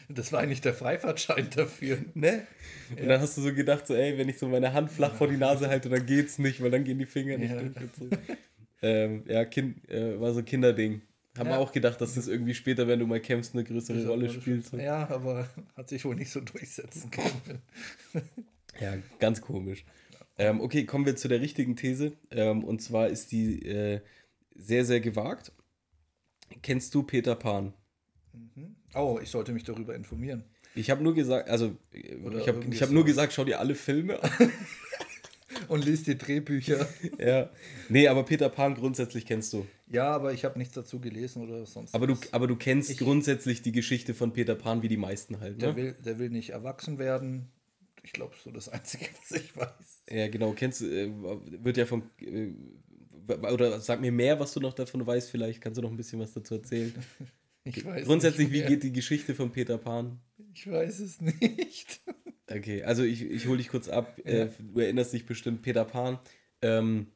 [0.08, 1.96] Das war eigentlich der Freifahrtschein dafür.
[2.12, 2.46] Ne?
[2.90, 3.06] Und ja.
[3.06, 5.38] dann hast du so gedacht, so, ey, wenn ich so meine Hand flach vor die
[5.38, 7.62] Nase halte, dann geht's nicht, weil dann gehen die Finger nicht ja.
[7.62, 7.74] durch.
[7.98, 8.08] So.
[8.82, 11.02] Ähm, ja, kind, äh, war so ein Kinderding.
[11.38, 11.54] Haben ja.
[11.54, 14.40] wir auch gedacht, dass das irgendwie später, wenn du mal kämpfst, eine größere Rolle, Rolle
[14.40, 14.66] spielt.
[14.66, 14.76] So.
[14.76, 17.62] Ja, aber hat sich wohl nicht so durchsetzen können.
[18.80, 19.84] ja, ganz komisch.
[20.38, 22.12] Ähm, okay, kommen wir zu der richtigen These.
[22.30, 24.00] Ähm, und zwar ist die äh,
[24.54, 25.52] sehr, sehr gewagt.
[26.62, 27.72] Kennst du Peter Pan?
[28.32, 28.76] Mhm.
[28.94, 30.44] Oh, ich sollte mich darüber informieren.
[30.74, 31.76] Ich habe nur gesagt, also
[32.24, 34.30] Oder ich habe hab nur gesagt, schau dir alle Filme an.
[35.68, 36.88] Und liest die Drehbücher.
[37.18, 37.50] ja.
[37.88, 39.66] Nee, aber Peter Pan grundsätzlich kennst du.
[39.86, 41.94] Ja, aber ich habe nichts dazu gelesen oder sonst.
[41.94, 45.40] Aber du, aber du kennst ich, grundsätzlich die Geschichte von Peter Pan wie die meisten
[45.40, 45.58] halt.
[45.58, 45.66] Ne?
[45.66, 47.50] Der, will, der will nicht erwachsen werden.
[48.02, 50.02] Ich glaube, so das Einzige, was ich weiß.
[50.10, 50.52] Ja, genau.
[50.52, 51.10] Kennst du, äh,
[51.64, 52.02] wird ja von.
[52.20, 52.52] Äh,
[53.28, 56.18] oder sag mir mehr, was du noch davon weißt, vielleicht kannst du noch ein bisschen
[56.20, 56.92] was dazu erzählen.
[57.64, 60.18] Ich weiß Grundsätzlich, wie geht die Geschichte von Peter Pan?
[60.52, 62.00] Ich weiß es nicht.
[62.50, 64.18] Okay, also ich, ich hole dich kurz ab.
[64.24, 64.32] Ja.
[64.32, 66.18] Äh, du erinnerst dich bestimmt, Peter Pan.
[66.60, 67.06] Ähm,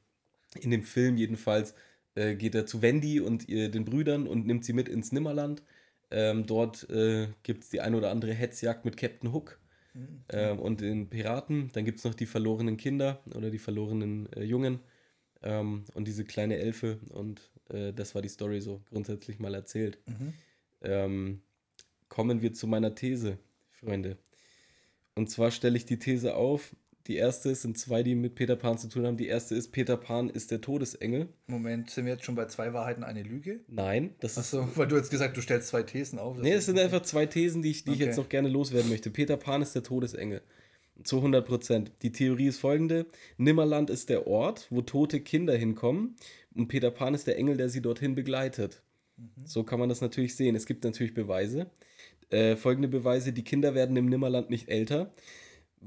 [0.60, 1.74] in dem Film jedenfalls
[2.14, 5.62] äh, geht er zu Wendy und ihr, den Brüdern und nimmt sie mit ins Nimmerland.
[6.10, 9.60] Ähm, dort äh, gibt es die ein oder andere Hetzjagd mit Captain Hook
[9.96, 10.24] mhm.
[10.28, 11.70] ähm, und den Piraten.
[11.72, 14.80] Dann gibt es noch die verlorenen Kinder oder die verlorenen äh, Jungen
[15.42, 16.98] ähm, und diese kleine Elfe.
[17.10, 19.98] Und äh, das war die Story so grundsätzlich mal erzählt.
[20.06, 20.34] Mhm.
[20.82, 21.42] Ähm,
[22.08, 23.38] kommen wir zu meiner These,
[23.70, 24.18] Freunde.
[25.14, 26.76] Und zwar stelle ich die These auf.
[27.06, 29.16] Die erste sind zwei, die mit Peter Pan zu tun haben.
[29.16, 31.28] Die erste ist, Peter Pan ist der Todesengel.
[31.46, 33.60] Moment, sind wir jetzt schon bei zwei Wahrheiten eine Lüge?
[33.68, 34.76] Nein, das Achso, ist.
[34.76, 36.36] weil du jetzt gesagt, du stellst zwei Thesen auf.
[36.36, 38.00] Nee, es sind einfach zwei Thesen, die ich, die okay.
[38.00, 39.10] ich jetzt noch gerne loswerden möchte.
[39.10, 40.42] Peter Pan ist der Todesengel.
[41.04, 41.92] Zu 100 Prozent.
[42.02, 46.16] Die Theorie ist folgende: Nimmerland ist der Ort, wo tote Kinder hinkommen.
[46.54, 48.82] Und Peter Pan ist der Engel, der sie dorthin begleitet.
[49.16, 49.30] Mhm.
[49.44, 50.56] So kann man das natürlich sehen.
[50.56, 51.70] Es gibt natürlich Beweise.
[52.30, 55.12] Äh, folgende Beweise: Die Kinder werden im Nimmerland nicht älter,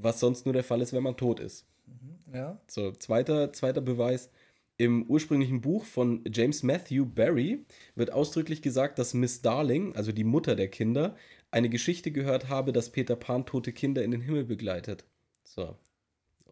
[0.02, 1.66] was sonst nur der Fall ist, wenn man tot ist.
[1.86, 2.60] Mhm, ja.
[2.66, 4.30] So, zweiter, zweiter Beweis:
[4.76, 10.24] Im ursprünglichen Buch von James Matthew Barry wird ausdrücklich gesagt, dass Miss Darling, also die
[10.24, 11.16] Mutter der Kinder,
[11.50, 15.04] eine Geschichte gehört habe, dass Peter Pan tote Kinder in den Himmel begleitet.
[15.44, 15.76] So.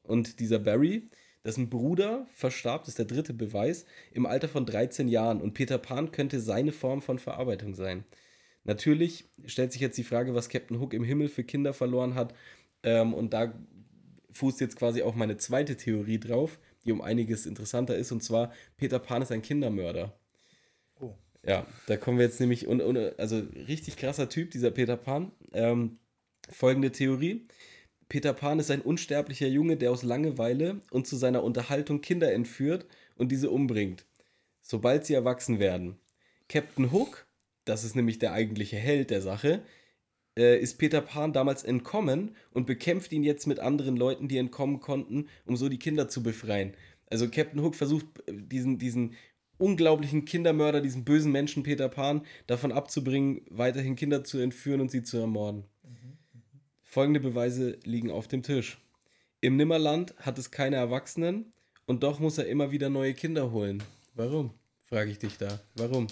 [0.03, 1.09] Und dieser Barry,
[1.45, 5.41] dessen Bruder verstarb, das ist der dritte Beweis, im Alter von 13 Jahren.
[5.41, 8.05] Und Peter Pan könnte seine Form von Verarbeitung sein.
[8.65, 12.35] Natürlich stellt sich jetzt die Frage, was Captain Hook im Himmel für Kinder verloren hat.
[12.83, 13.53] Ähm, und da
[14.31, 18.13] fußt jetzt quasi auch meine zweite Theorie drauf, die um einiges interessanter ist.
[18.13, 20.19] Und zwar, Peter Pan ist ein Kindermörder.
[21.01, 21.15] Oh.
[21.45, 25.33] Ja, da kommen wir jetzt nämlich, und, und, also richtig krasser Typ, dieser Peter Pan.
[25.53, 25.99] Ähm,
[26.51, 27.47] folgende Theorie.
[28.09, 32.87] Peter Pan ist ein unsterblicher Junge, der aus Langeweile und zu seiner Unterhaltung Kinder entführt
[33.17, 34.07] und diese umbringt,
[34.63, 35.99] sobald sie erwachsen werden.
[36.49, 37.27] Captain Hook,
[37.67, 39.63] das ist nämlich der eigentliche Held der Sache,
[40.39, 44.81] äh, ist Peter Pan damals entkommen und bekämpft ihn jetzt mit anderen Leuten, die entkommen
[44.81, 46.75] konnten, um so die Kinder zu befreien.
[47.11, 49.15] Also Captain Hook versucht äh, diesen, diesen
[49.59, 55.03] unglaublichen Kindermörder, diesen bösen Menschen Peter Pan davon abzubringen, weiterhin Kinder zu entführen und sie
[55.03, 55.65] zu ermorden.
[56.85, 58.79] Folgende Beweise liegen auf dem Tisch.
[59.41, 61.53] Im Nimmerland hat es keine Erwachsenen
[61.87, 63.83] und doch muss er immer wieder neue Kinder holen.
[64.15, 64.53] Warum?
[64.83, 65.61] frage ich dich da.
[65.75, 66.07] Warum?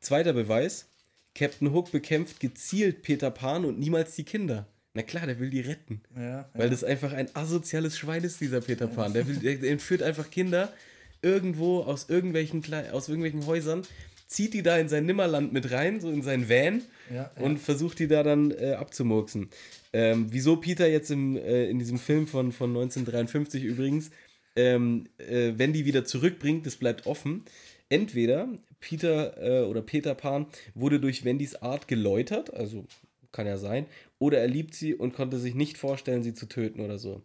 [0.00, 0.88] Zweiter Beweis.
[1.36, 4.66] Captain Hook bekämpft gezielt Peter Pan und niemals die Kinder.
[4.94, 6.00] Na klar, der will die retten.
[6.16, 6.70] Ja, weil ja.
[6.70, 9.12] das einfach ein asoziales Schwein ist, dieser Peter Pan.
[9.12, 10.72] Der, will, der entführt einfach Kinder
[11.20, 13.82] irgendwo aus irgendwelchen, aus irgendwelchen Häusern,
[14.26, 16.82] zieht die da in sein Nimmerland mit rein, so in sein Van
[17.14, 19.50] ja, und versucht die da dann äh, abzumurksen.
[19.92, 24.10] Ähm, wieso Peter jetzt im, äh, in diesem Film von, von 1953 übrigens,
[24.56, 27.44] ähm, äh, wenn die wieder zurückbringt, das bleibt offen.
[27.88, 28.48] Entweder
[28.86, 30.46] Peter äh, oder Peter Pan
[30.76, 32.86] wurde durch Wendys Art geläutert, also
[33.32, 33.86] kann ja sein,
[34.20, 37.20] oder er liebt sie und konnte sich nicht vorstellen, sie zu töten oder so.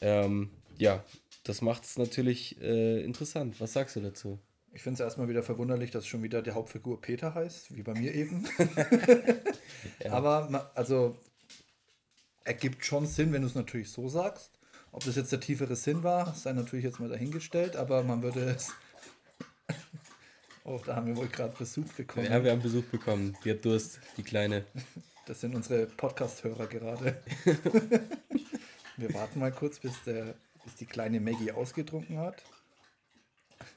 [0.00, 1.04] Ähm, ja,
[1.44, 3.60] das macht es natürlich äh, interessant.
[3.60, 4.38] Was sagst du dazu?
[4.72, 7.92] Ich finde es erstmal wieder verwunderlich, dass schon wieder die Hauptfigur Peter heißt, wie bei
[7.92, 8.46] mir eben.
[10.02, 10.12] ja.
[10.12, 11.14] Aber also
[12.44, 14.50] ergibt schon Sinn, wenn du es natürlich so sagst.
[14.92, 18.40] Ob das jetzt der tiefere Sinn war, sei natürlich jetzt mal dahingestellt, aber man würde
[18.56, 18.72] es.
[20.66, 22.26] Oh, da haben wir wohl gerade Besuch bekommen.
[22.26, 23.36] Ja, wir haben Besuch bekommen.
[23.44, 24.64] Die hat Durst, die Kleine.
[25.26, 27.20] Das sind unsere Podcast-Hörer gerade.
[28.96, 32.44] wir warten mal kurz, bis, der, bis die kleine Maggie ausgetrunken hat.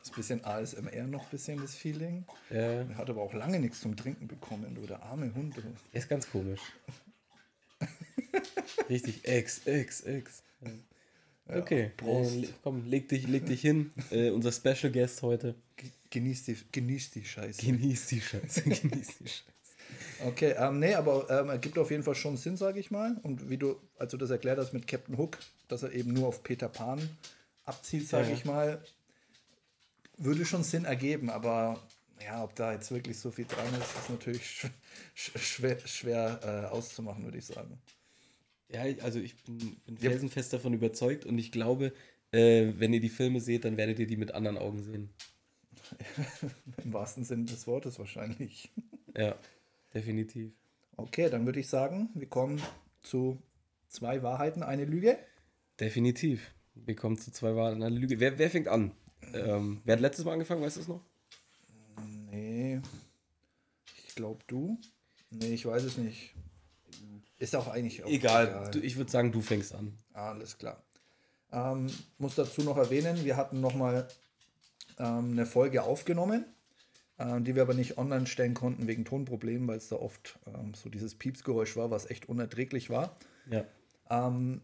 [0.03, 2.23] Das bisschen ASMR noch ein bisschen das Feeling.
[2.51, 2.83] Ja.
[2.83, 5.57] Er hat aber auch lange nichts zum Trinken bekommen, du, der arme Hund.
[5.57, 5.61] Du.
[5.91, 6.61] Er ist ganz komisch.
[8.87, 10.43] Richtig, Ex, Ex, Ex.
[11.47, 12.43] Okay, Prost.
[12.43, 13.91] Äh, komm, leg dich, leg dich hin.
[14.11, 15.55] Äh, unser Special Guest heute.
[16.09, 17.65] Genieß die, genieß die Scheiße.
[17.65, 19.43] Genieß die Scheiße, genieß die Scheiße.
[20.25, 23.17] Okay, ähm, nee, aber ähm, er gibt auf jeden Fall schon Sinn, sage ich mal.
[23.23, 26.27] Und wie du, als du das erklärt hast mit Captain Hook, dass er eben nur
[26.27, 26.99] auf Peter Pan
[27.63, 28.33] abzielt, sage ja.
[28.33, 28.83] ich mal,
[30.17, 31.81] würde schon Sinn ergeben, aber
[32.23, 34.69] ja, ob da jetzt wirklich so viel dran ist, ist natürlich
[35.15, 37.79] schwer, schwer äh, auszumachen, würde ich sagen.
[38.71, 41.93] Ja, also ich bin, bin felsenfest davon überzeugt und ich glaube,
[42.31, 45.09] äh, wenn ihr die Filme seht, dann werdet ihr die mit anderen Augen sehen.
[46.83, 48.71] Im wahrsten Sinne des Wortes wahrscheinlich.
[49.15, 49.35] Ja,
[49.93, 50.51] definitiv.
[50.97, 52.61] Okay, dann würde ich sagen, wir kommen
[53.01, 53.41] zu
[53.87, 55.17] zwei Wahrheiten, eine Lüge.
[55.79, 56.53] Definitiv.
[56.75, 58.19] Wir kommen zu zwei Wahrheiten, eine Lüge.
[58.19, 58.91] Wer, wer fängt an?
[59.33, 61.01] Ähm, wer hat letztes Mal angefangen, weißt du es noch?
[62.31, 62.81] Nee.
[64.07, 64.79] Ich glaube du.
[65.31, 66.33] Nee, ich weiß es nicht.
[67.37, 68.47] Ist auch eigentlich auch egal.
[68.47, 68.71] egal.
[68.71, 69.97] Du, ich würde sagen, du fängst an.
[70.13, 70.83] Alles klar.
[71.51, 74.07] Ähm, muss dazu noch erwähnen, wir hatten nochmal
[74.99, 76.45] ähm, eine Folge aufgenommen,
[77.17, 80.73] ähm, die wir aber nicht online stellen konnten wegen Tonproblemen, weil es da oft ähm,
[80.73, 83.15] so dieses Piepsgeräusch war, was echt unerträglich war.
[83.49, 83.65] Ja.
[84.09, 84.61] Ähm,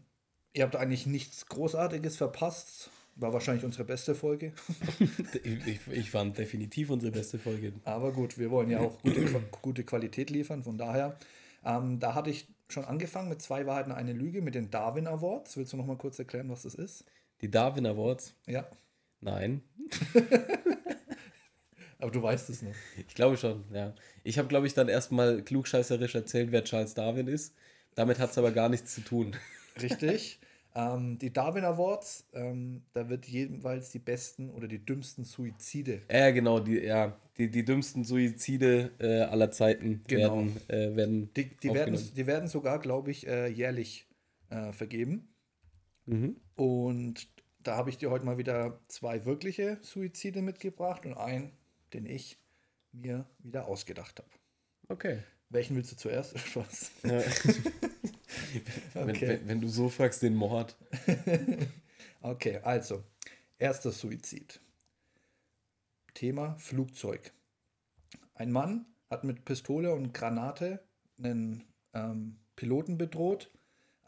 [0.52, 2.90] ihr habt eigentlich nichts Großartiges verpasst.
[3.18, 4.52] War wahrscheinlich unsere beste Folge.
[5.42, 7.72] ich, ich, fand definitiv unsere beste Folge.
[7.84, 9.24] Aber gut, wir wollen ja auch gute,
[9.62, 11.16] gute Qualität liefern, von daher.
[11.64, 15.56] Ähm, da hatte ich schon angefangen mit zwei Wahrheiten, eine Lüge, mit den Darwin Awards.
[15.56, 17.04] Willst du noch mal kurz erklären, was das ist?
[17.40, 18.34] Die Darwin Awards?
[18.46, 18.66] Ja.
[19.20, 19.62] Nein.
[21.98, 22.74] Aber du weißt es noch.
[22.96, 23.94] Ich glaube schon, ja.
[24.22, 27.54] Ich habe, glaube ich, dann erstmal klugscheißerisch erzählt, wer Charles Darwin ist.
[27.94, 29.34] Damit hat es aber gar nichts zu tun.
[29.82, 30.38] Richtig.
[30.74, 36.02] Ähm, die Darwin Awards, ähm, da wird jeweils die besten oder die dümmsten Suizide.
[36.12, 40.36] Ja, genau, die, ja, die, die dümmsten Suizide äh, aller Zeiten genau.
[40.36, 41.32] werden, äh, werden.
[41.34, 44.06] Die, die, werden, die werden sogar, glaube ich, äh, jährlich
[44.50, 45.28] äh, vergeben.
[46.04, 46.36] Mhm.
[46.56, 47.26] Und
[47.66, 51.52] da habe ich dir heute mal wieder zwei wirkliche Suizide mitgebracht und einen,
[51.92, 52.38] den ich
[52.92, 54.30] mir wieder ausgedacht habe.
[54.88, 55.22] Okay.
[55.48, 56.38] Welchen willst du zuerst?
[56.46, 56.90] Spaß.
[57.04, 57.10] Ja.
[58.94, 59.28] wenn, okay.
[59.28, 60.76] wenn, wenn, du so fragst, den Mord.
[62.20, 63.02] okay, also.
[63.58, 64.60] Erster Suizid.
[66.14, 67.32] Thema Flugzeug.
[68.34, 70.84] Ein Mann hat mit Pistole und Granate
[71.18, 73.50] einen ähm, Piloten bedroht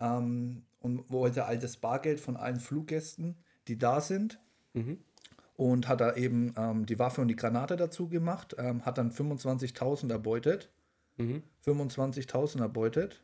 [0.01, 4.41] ähm, und wollte all das Bargeld von allen Fluggästen, die da sind.
[4.75, 4.99] Mhm.
[5.57, 9.11] Und hat da eben ähm, die Waffe und die Granate dazu gemacht, ähm, hat dann
[9.11, 10.71] 25.000 erbeutet.
[11.17, 11.43] Mhm.
[11.67, 13.23] 25.000 erbeutet.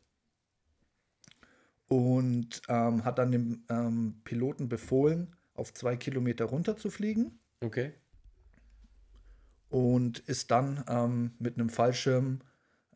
[1.87, 7.39] Und ähm, hat dann dem ähm, Piloten befohlen, auf zwei Kilometer runter zu fliegen.
[7.61, 7.93] Okay.
[9.69, 12.41] Und ist dann ähm, mit einem Fallschirm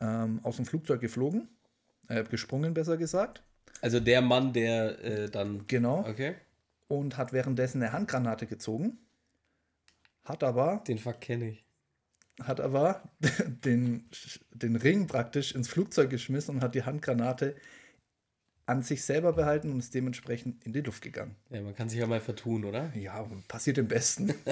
[0.01, 1.49] ähm, aus dem Flugzeug geflogen.
[2.09, 3.43] Äh, gesprungen, besser gesagt.
[3.83, 5.67] Also der Mann, der äh, dann.
[5.67, 6.01] Genau.
[6.01, 6.35] Okay.
[6.89, 8.99] Und hat währenddessen eine Handgranate gezogen.
[10.25, 11.65] Hat aber, Den Fakt kenne ich.
[12.43, 13.03] hat aber
[13.65, 14.09] den,
[14.53, 17.57] den Ring praktisch ins Flugzeug geschmissen und hat die Handgranate
[18.67, 21.37] an sich selber behalten und ist dementsprechend in die Luft gegangen.
[21.49, 22.95] Ja, man kann sich ja mal vertun, oder?
[22.95, 24.35] Ja, passiert im Besten.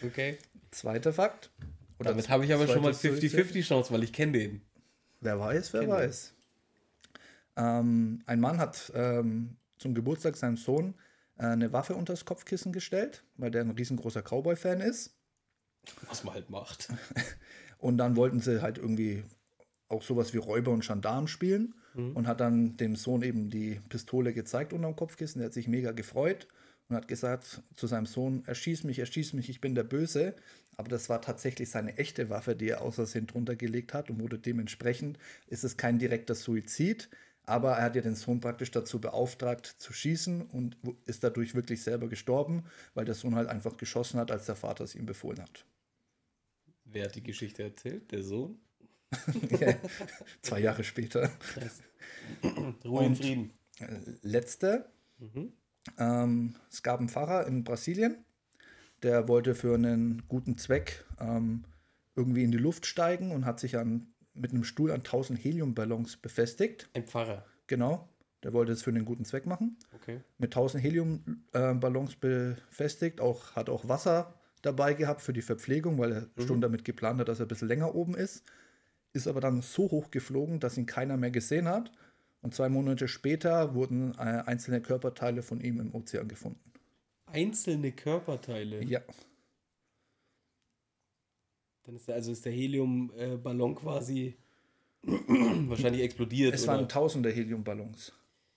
[0.00, 0.38] Okay.
[0.70, 1.50] Zweiter Fakt.
[1.98, 4.60] Oder Damit habe ich aber schon mal zweites 50-50 Chance, weil ich kenne den.
[5.20, 6.34] Wer weiß, wer weiß.
[7.56, 10.94] Ähm, ein Mann hat ähm, zum Geburtstag seinem Sohn
[11.38, 15.16] eine Waffe unter das Kopfkissen gestellt, weil der ein riesengroßer Cowboy-Fan ist.
[16.08, 16.88] Was man halt macht.
[17.78, 19.24] Und dann wollten sie halt irgendwie
[19.88, 24.32] auch sowas wie Räuber und Gendarm spielen und hat dann dem Sohn eben die Pistole
[24.32, 25.40] gezeigt unterm Kopfkissen.
[25.40, 26.46] Der hat sich mega gefreut
[26.88, 30.34] und hat gesagt zu seinem Sohn, erschieß mich, erschieß mich, ich bin der Böse.
[30.76, 34.38] Aber das war tatsächlich seine echte Waffe, die er außersehen drunter gelegt hat und wurde
[34.38, 37.08] dementsprechend, ist es kein direkter Suizid,
[37.48, 41.82] aber er hat ja den Sohn praktisch dazu beauftragt zu schießen und ist dadurch wirklich
[41.82, 45.40] selber gestorben, weil der Sohn halt einfach geschossen hat, als der Vater es ihm befohlen
[45.40, 45.64] hat.
[46.84, 48.10] Wer hat die Geschichte erzählt?
[48.12, 48.58] Der Sohn?
[50.42, 51.28] Zwei Jahre später.
[51.54, 51.82] Krass.
[52.84, 53.50] Ruhe in Frieden.
[54.22, 54.90] Letzte.
[55.98, 58.24] Ähm, es gab einen Pfarrer in Brasilien,
[59.02, 61.64] der wollte für einen guten Zweck ähm,
[62.14, 66.16] irgendwie in die Luft steigen und hat sich an, mit einem Stuhl an 1000 Heliumballons
[66.16, 66.88] befestigt.
[66.94, 67.44] Ein Pfarrer.
[67.66, 68.08] Genau,
[68.42, 69.76] der wollte es für einen guten Zweck machen.
[69.94, 70.20] Okay.
[70.38, 76.44] Mit 1000 Heliumballons befestigt, auch, hat auch Wasser dabei gehabt für die Verpflegung, weil er
[76.44, 78.44] schon damit geplant hat, dass er ein bisschen länger oben ist.
[79.12, 81.92] Ist aber dann so hoch geflogen, dass ihn keiner mehr gesehen hat.
[82.40, 86.60] Und zwei Monate später wurden äh, einzelne Körperteile von ihm im Ozean gefunden.
[87.26, 88.82] Einzelne Körperteile.
[88.84, 89.00] Ja,
[91.88, 94.36] Dann ist der, also ist der Heliumballon quasi
[95.02, 96.52] wahrscheinlich explodiert.
[96.54, 96.74] es oder?
[96.74, 98.12] waren tausende Heliumballons.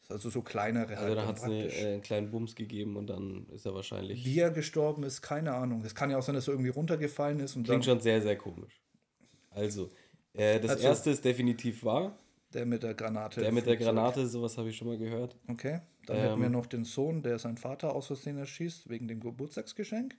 [0.10, 3.08] Also so kleinere also da dann hat es eine, äh, einen kleinen Bums gegeben und
[3.08, 4.26] dann ist er wahrscheinlich.
[4.26, 5.82] Wie er gestorben ist, keine Ahnung.
[5.86, 8.36] Es kann ja auch sein, dass er irgendwie runtergefallen ist und Klingt schon sehr, sehr
[8.36, 8.82] komisch.
[9.52, 9.92] Also,
[10.34, 12.18] äh, das Also- erste ist definitiv wahr.
[12.54, 13.40] der mit der Granate.
[13.40, 13.78] Der mit der.
[13.78, 15.38] Granate, sowas habe ich schon mal gehört.
[15.48, 19.08] Okay, dann Ähm, hätten wir noch den Sohn, der seinen Vater aus Versehen erschießt, wegen
[19.08, 20.18] dem Geburtstagsgeschenk.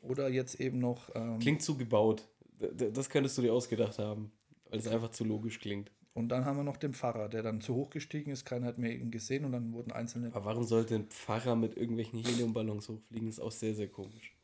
[0.00, 1.14] Oder jetzt eben noch.
[1.14, 2.20] Ähm, Klingt zu gebaut.
[2.20, 4.32] D- d- Das könntest du dir ausgedacht haben,
[4.70, 5.90] weil es einfach zu logisch klingt.
[6.14, 8.78] Und dann haben wir noch den Pfarrer, der dann zu hoch gestiegen ist, keiner hat
[8.78, 10.28] mehr ihn gesehen und dann wurden einzelne.
[10.28, 13.28] Aber warum sollte ein Pfarrer mit irgendwelchen Heliumballons hochfliegen?
[13.28, 14.34] Ist auch sehr, sehr komisch.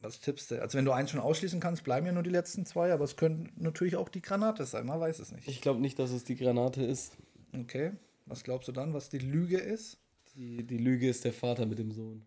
[0.00, 0.62] Was tippst du?
[0.62, 3.16] Also, wenn du eins schon ausschließen kannst, bleiben ja nur die letzten zwei, aber es
[3.16, 5.48] könnte natürlich auch die Granate sein, man weiß es nicht.
[5.48, 7.16] Ich glaube nicht, dass es die Granate ist.
[7.54, 7.92] Okay,
[8.24, 9.98] was glaubst du dann, was die Lüge ist?
[10.34, 12.26] Die, die Lüge ist der Vater mit dem Sohn.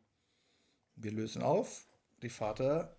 [0.95, 1.87] Wir lösen auf.
[2.21, 2.95] Die Vater,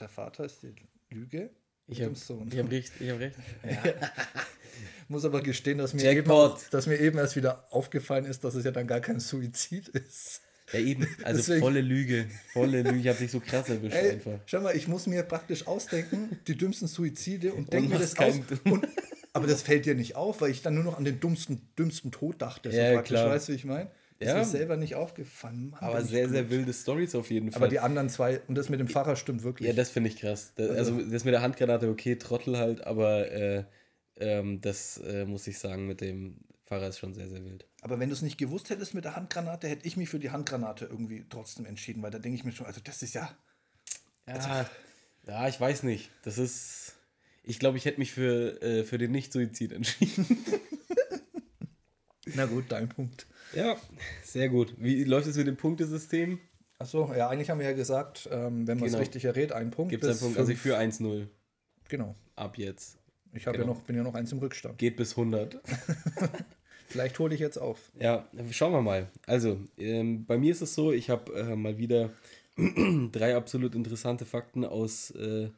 [0.00, 0.74] der Vater ist die
[1.12, 1.50] Lüge.
[1.86, 2.50] Ich habe Sohn.
[2.56, 2.92] hab recht.
[3.00, 3.36] Ich hab recht.
[5.08, 6.30] Muss aber gestehen, dass mir, eben,
[6.70, 10.40] dass mir eben erst wieder aufgefallen ist, dass es ja dann gar kein Suizid ist.
[10.72, 11.06] Ja, eben.
[11.24, 12.26] Also Deswegen- volle Lüge.
[12.52, 12.98] Volle Lüge.
[12.98, 14.38] Ich habe dich so krass erwischt Ey, einfach.
[14.46, 18.36] schau mal, ich muss mir praktisch ausdenken, die dümmsten Suizide und denke mir das aus.
[18.64, 18.88] Und,
[19.34, 22.10] aber das fällt dir nicht auf, weil ich dann nur noch an den dummsten, dümmsten
[22.10, 22.70] Tod dachte.
[22.70, 23.28] So Ja, praktisch, klar.
[23.30, 23.90] weißt du, wie ich meine?
[24.22, 24.38] Ist Ja.
[24.38, 25.70] mir selber nicht aufgefallen.
[25.70, 26.32] Mann, Aber sehr, blöd.
[26.32, 27.62] sehr wilde Stories auf jeden Fall.
[27.62, 29.68] Aber die anderen zwei, und das mit dem Pfarrer stimmt wirklich.
[29.68, 30.52] Ja, das finde ich krass.
[30.56, 33.64] Das, also das mit der Handgranate, okay, Trottel halt, aber äh,
[34.16, 37.66] ähm, das äh, muss ich sagen, mit dem Pfarrer ist schon sehr, sehr wild.
[37.82, 40.30] aber wenn du es nicht gewusst hättest mit der Handgranate, hätte ich mich für die
[40.30, 43.30] Handgranate irgendwie trotzdem entschieden, weil da denke ich mir schon, also das ist ja.
[44.26, 44.66] Ja,
[45.26, 46.10] ja, ich weiß nicht.
[46.22, 46.94] Das ist.
[47.44, 50.26] Ich glaube, ich hätte mich für, äh, für den Nicht-Suizid entschieden.
[52.34, 53.26] Na gut, dein Punkt.
[53.54, 53.76] ja,
[54.22, 54.74] sehr gut.
[54.78, 56.38] Wie läuft es mit dem Punktesystem?
[56.78, 58.98] Achso, ja, eigentlich haben wir ja gesagt, ähm, wenn man es Genau.
[59.00, 59.90] richtig errät, ein Punkt.
[59.90, 60.38] Gibt es einen Punkt?
[60.38, 61.28] Also ich führe 1-0
[61.88, 62.14] Genau.
[62.36, 62.98] ab jetzt.
[63.32, 63.58] Ich Genau.
[63.58, 64.78] ja noch, bin ja noch eins im Rückstand.
[64.78, 65.60] Geht bis 100.
[66.88, 67.90] Vielleicht hole ich jetzt auf.
[67.98, 69.08] Ja, schauen wir mal.
[69.26, 72.10] Also, ähm, bei mir ist es so, ich habe äh, mal wieder
[73.12, 75.50] drei absolut interessante Fakten aus äh,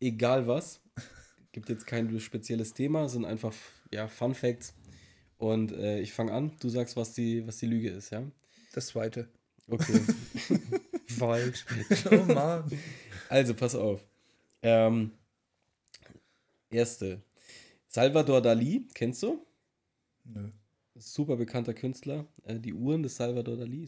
[0.00, 0.80] egal was.
[1.52, 3.54] Gibt jetzt kein spezielles Thema, sind einfach
[3.92, 4.74] ja, Fun Facts.
[5.44, 8.22] Und äh, ich fange an, du sagst, was die, was die Lüge ist, ja?
[8.72, 9.28] Das zweite.
[9.68, 10.00] Okay.
[11.06, 11.66] Falsch.
[12.10, 12.64] Oh Mann.
[13.28, 14.02] Also, pass auf.
[14.62, 15.10] Ähm,
[16.70, 17.20] erste.
[17.88, 19.44] Salvador Dali, kennst du?
[20.24, 20.48] Nö.
[20.94, 22.26] Super bekannter Künstler.
[22.44, 23.86] Äh, die Uhren des Salvador Dali.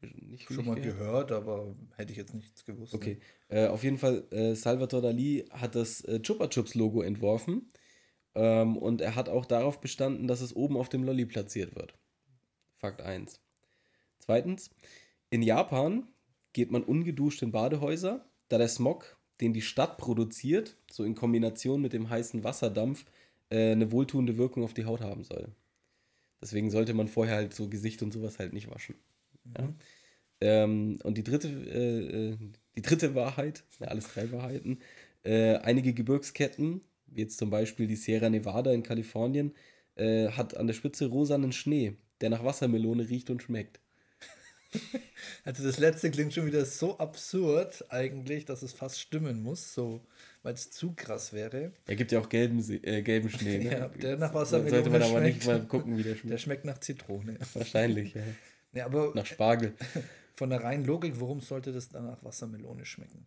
[0.00, 1.28] Nicht Schon mal gehört.
[1.28, 2.94] gehört, aber hätte ich jetzt nichts gewusst.
[2.94, 3.18] Okay.
[3.48, 7.68] Äh, auf jeden Fall, äh, Salvador Dali hat das äh, Chupa Chups Logo entworfen.
[8.34, 11.94] Ähm, und er hat auch darauf bestanden, dass es oben auf dem Lolli platziert wird.
[12.74, 13.40] Fakt 1.
[14.18, 14.70] Zweitens,
[15.30, 16.08] in Japan
[16.52, 21.82] geht man ungeduscht in Badehäuser, da der Smog, den die Stadt produziert, so in Kombination
[21.82, 23.04] mit dem heißen Wasserdampf,
[23.50, 25.48] äh, eine wohltuende Wirkung auf die Haut haben soll.
[26.40, 28.96] Deswegen sollte man vorher halt so Gesicht und sowas halt nicht waschen.
[29.44, 29.54] Mhm.
[29.58, 29.74] Ja?
[30.40, 32.36] Ähm, und die dritte, äh, äh
[32.76, 34.80] die dritte Wahrheit, ja alles drei Wahrheiten,
[35.22, 36.80] äh, einige Gebirgsketten,
[37.14, 39.54] jetzt zum Beispiel die Sierra Nevada in Kalifornien,
[39.96, 43.80] äh, hat an der Spitze rosanen Schnee, der nach Wassermelone riecht und schmeckt.
[45.44, 50.00] Also das letzte klingt schon wieder so absurd eigentlich, dass es fast stimmen muss, so
[50.42, 51.72] weil es zu krass wäre.
[51.86, 53.58] Er gibt ja auch gelben, äh, gelben Schnee.
[53.58, 53.72] Ne?
[53.72, 56.32] ja, der nach Wassermelone Sollte man aber nicht mal gucken, wie der schmeckt.
[56.32, 57.38] Der schmeckt nach Zitrone.
[57.54, 58.22] Wahrscheinlich, ja.
[58.72, 59.74] ja aber nach Spargel.
[60.34, 63.26] Von der reinen Logik, warum sollte das dann nach Wassermelone schmecken?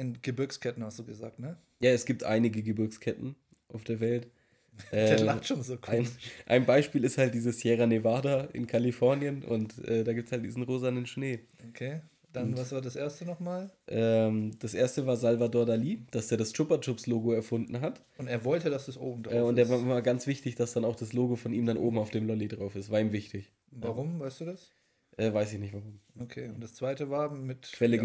[0.00, 1.58] In Gebirgsketten hast du gesagt, ne?
[1.80, 3.36] Ja, es gibt einige Gebirgsketten
[3.68, 4.28] auf der Welt.
[4.92, 5.80] Der ähm, lacht schon so cool.
[5.88, 6.08] Ein,
[6.46, 10.42] ein, Beispiel ist halt diese Sierra Nevada in Kalifornien und äh, da gibt es halt
[10.42, 11.40] diesen rosanen Schnee.
[11.68, 12.00] Okay.
[12.32, 13.70] Dann, und, was war das erste nochmal?
[13.88, 18.00] Ähm, das erste war Salvador Dali, dass der das Chupa Chups Logo erfunden hat.
[18.16, 19.68] Und er wollte, dass das oben drauf äh, und ist.
[19.68, 22.08] Und der war ganz wichtig, dass dann auch das Logo von ihm dann oben auf
[22.08, 22.90] dem Lolli drauf ist.
[22.90, 23.52] War ihm wichtig.
[23.70, 24.26] Warum, ja.
[24.26, 24.72] weißt du das?
[25.16, 26.00] Äh, weiß ich nicht warum.
[26.18, 27.72] Okay, und das zweite war mit.
[27.72, 28.04] Quelle, ja.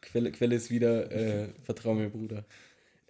[0.00, 2.44] Quelle, Quelle ist wieder, äh, vertrau mir, Bruder.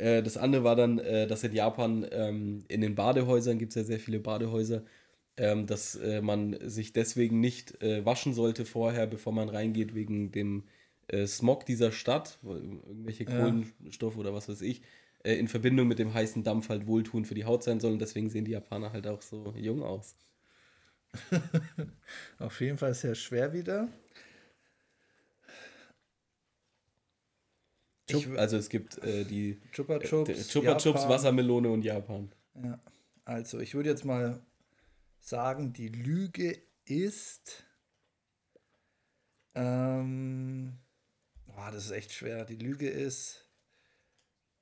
[0.01, 3.77] Äh, das andere war dann, äh, dass in Japan ähm, in den Badehäusern gibt es
[3.77, 4.83] ja sehr viele Badehäuser,
[5.37, 10.65] ähm, dass äh, man sich deswegen nicht waschen sollte vorher, bevor man reingeht, wegen dem
[11.27, 14.21] Smog dieser Stadt, irgendwelche Kohlenstoffe ja.
[14.21, 14.83] oder was weiß ich,
[15.25, 17.99] in Verbindung mit dem heißen Dampf halt wohltun für die Haut sein sollen.
[17.99, 20.15] Deswegen sehen die Japaner halt auch so jung aus.
[22.39, 23.89] Auf jeden Fall sehr schwer wieder.
[28.07, 32.33] Ich, also es gibt äh, die Chupa äh, Chups, äh, Chupa Chups, Wassermelone und Japan.
[32.63, 32.81] Ja,
[33.25, 34.41] also ich würde jetzt mal
[35.21, 37.65] sagen, die Lüge ist.
[39.55, 40.79] Ähm,
[41.47, 42.45] oh, das ist echt schwer.
[42.45, 43.49] Die Lüge ist.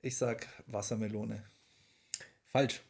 [0.00, 1.42] Ich sag Wassermelone.
[2.46, 2.82] Falsch.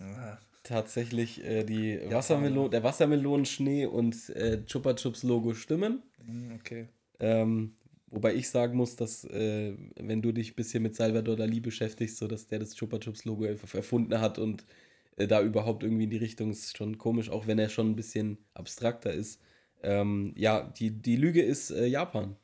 [0.00, 0.38] Aha.
[0.64, 6.02] Tatsächlich äh, die Wassermelone, der Wassermelonenschnee und äh, Chupa Chups Logo stimmen.
[6.26, 6.88] Hm, okay.
[7.20, 7.74] Ähm,
[8.14, 12.18] Wobei ich sagen muss, dass äh, wenn du dich ein bisschen mit Salvador Dali beschäftigst,
[12.18, 14.64] so dass der das Chupa Chups Logo erfunden hat und
[15.16, 17.96] äh, da überhaupt irgendwie in die Richtung ist schon komisch, auch wenn er schon ein
[17.96, 19.40] bisschen abstrakter ist.
[19.82, 22.36] Ähm, ja, die, die Lüge ist äh, Japan.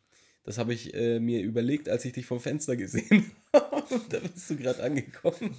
[0.43, 3.25] Das habe ich äh, mir überlegt, als ich dich vom Fenster gesehen habe.
[4.09, 5.57] da bist du gerade angekommen.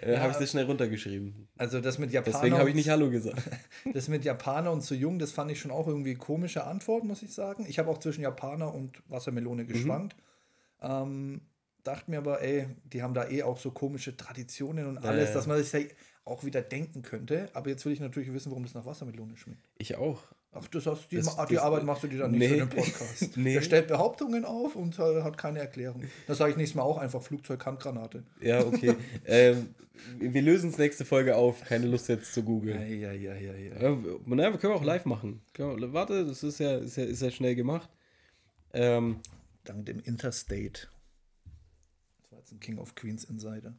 [0.00, 1.48] Äh, ja, habe ich das schnell runtergeschrieben.
[1.58, 2.36] Also das mit Japaner.
[2.36, 3.42] Deswegen habe ich nicht Hallo gesagt.
[3.92, 7.22] das mit Japaner und zu jung, das fand ich schon auch irgendwie komische Antwort, muss
[7.22, 7.66] ich sagen.
[7.68, 9.68] Ich habe auch zwischen Japaner und Wassermelone mhm.
[9.68, 10.16] geschwankt.
[10.82, 10.88] Mhm.
[10.88, 11.40] Ähm,
[11.82, 15.34] dachte mir aber, ey, die haben da eh auch so komische Traditionen und alles, äh.
[15.34, 17.50] dass man sich auch wieder denken könnte.
[17.52, 19.68] Aber jetzt will ich natürlich wissen, warum das nach Wassermelone schmeckt.
[19.78, 20.22] Ich auch.
[20.52, 22.56] Ach, das hast, die, das, die das, Arbeit machst du dir dann nicht nee, für
[22.56, 23.30] den Podcast.
[23.36, 23.54] nee.
[23.54, 26.02] Der stellt Behauptungen auf und äh, hat keine Erklärung.
[26.26, 28.24] Das sage ich nächstes Mal auch einfach Flugzeug-Handgranate.
[28.40, 28.96] Ja, okay.
[29.26, 29.74] ähm,
[30.18, 31.62] wir lösen es nächste Folge auf.
[31.64, 32.80] Keine Lust jetzt zu googeln.
[32.80, 33.54] Ja, ja, ja, ja.
[33.54, 33.98] ja.
[34.26, 35.40] naja, wir können auch live machen.
[35.54, 37.88] Wir, warte, das ist ja, ist ja, ist ja schnell gemacht.
[38.72, 39.20] Ähm,
[39.64, 40.88] Dank dem Interstate.
[42.22, 43.74] Das war jetzt ein King of Queens Insider.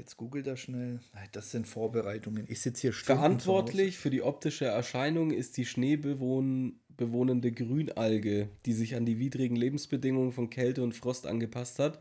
[0.00, 0.98] Jetzt googelt er schnell.
[1.32, 2.46] Das sind Vorbereitungen.
[2.48, 8.96] Ich sitze hier Stunden Verantwortlich für die optische Erscheinung ist die schneebewohnende Grünalge, die sich
[8.96, 12.00] an die widrigen Lebensbedingungen von Kälte und Frost angepasst hat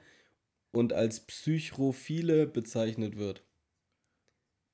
[0.71, 3.43] und als Psychrophile bezeichnet wird.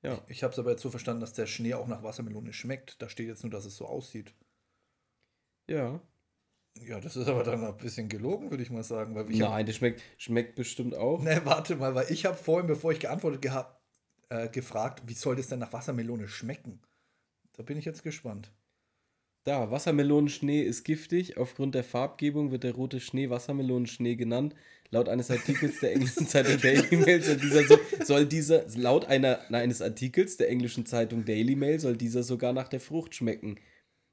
[0.03, 0.21] Ja.
[0.27, 3.01] Ich, ich habe es aber jetzt so verstanden, dass der Schnee auch nach Wassermelone schmeckt.
[3.01, 4.35] Da steht jetzt nur, dass es so aussieht.
[5.67, 5.99] Ja.
[6.83, 9.15] Ja, das ist aber dann ein bisschen gelogen, würde ich mal sagen.
[9.15, 11.21] Weil ich Nein, hab, das schmeckt, schmeckt bestimmt auch.
[11.21, 13.81] Ne, warte mal, weil ich habe vorhin, bevor ich geantwortet gehabt,
[14.29, 16.81] äh, gefragt, wie soll das denn nach Wassermelone schmecken?
[17.53, 18.51] Da bin ich jetzt gespannt.
[19.45, 21.37] Da, Wassermelonenschnee ist giftig.
[21.37, 24.55] Aufgrund der Farbgebung wird der rote Schnee Wassermelonenschnee genannt.
[24.89, 29.39] Laut eines Artikels der englischen Zeitung Daily Mail soll dieser, so, soll dieser laut einer,
[29.51, 33.59] eines Artikels der englischen Zeitung Daily Mail soll dieser sogar nach der Frucht schmecken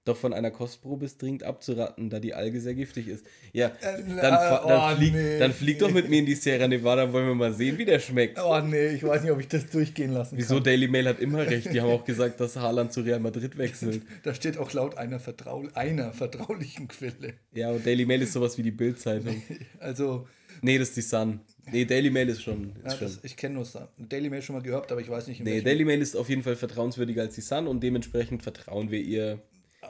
[0.05, 3.25] Doch von einer Kostprobe ist dringend abzuraten, da die Alge sehr giftig ist.
[3.53, 6.67] Ja, Äh, dann, dann, oh, flieg, nee, dann flieg doch mit mir in die Sierra
[6.67, 8.37] Nevada, wollen wir mal sehen, wie der schmeckt.
[8.43, 10.65] Oh nee, ich weiß nicht, ob ich das durchgehen lassen Wieso kann.
[10.65, 11.73] Daily Mail hat immer recht?
[11.73, 14.03] Die haben auch gesagt, dass Haaland zu Real Madrid wechselt.
[14.25, 17.35] Da steht auch laut einer, vertrau einer vertraulichen Quelle.
[17.55, 19.41] Ja, und Daily Mail ist sowas wie die Bild-Zeitung.
[19.79, 20.27] Also,
[20.65, 21.41] Nee, das ist die Sun.
[21.71, 22.73] Nee, Daily Mail ist schon.
[22.77, 23.07] Ist ja, schon.
[23.09, 23.89] das, ich kenne nur Sun.
[23.99, 26.29] Daily Mail schon mal gehört, aber ich weiß nicht, in Nee, Daily Mail ist auf
[26.29, 29.41] jeden Fall vertrauenswürdiger als die Sun und dementsprechend vertrauen wir ihr.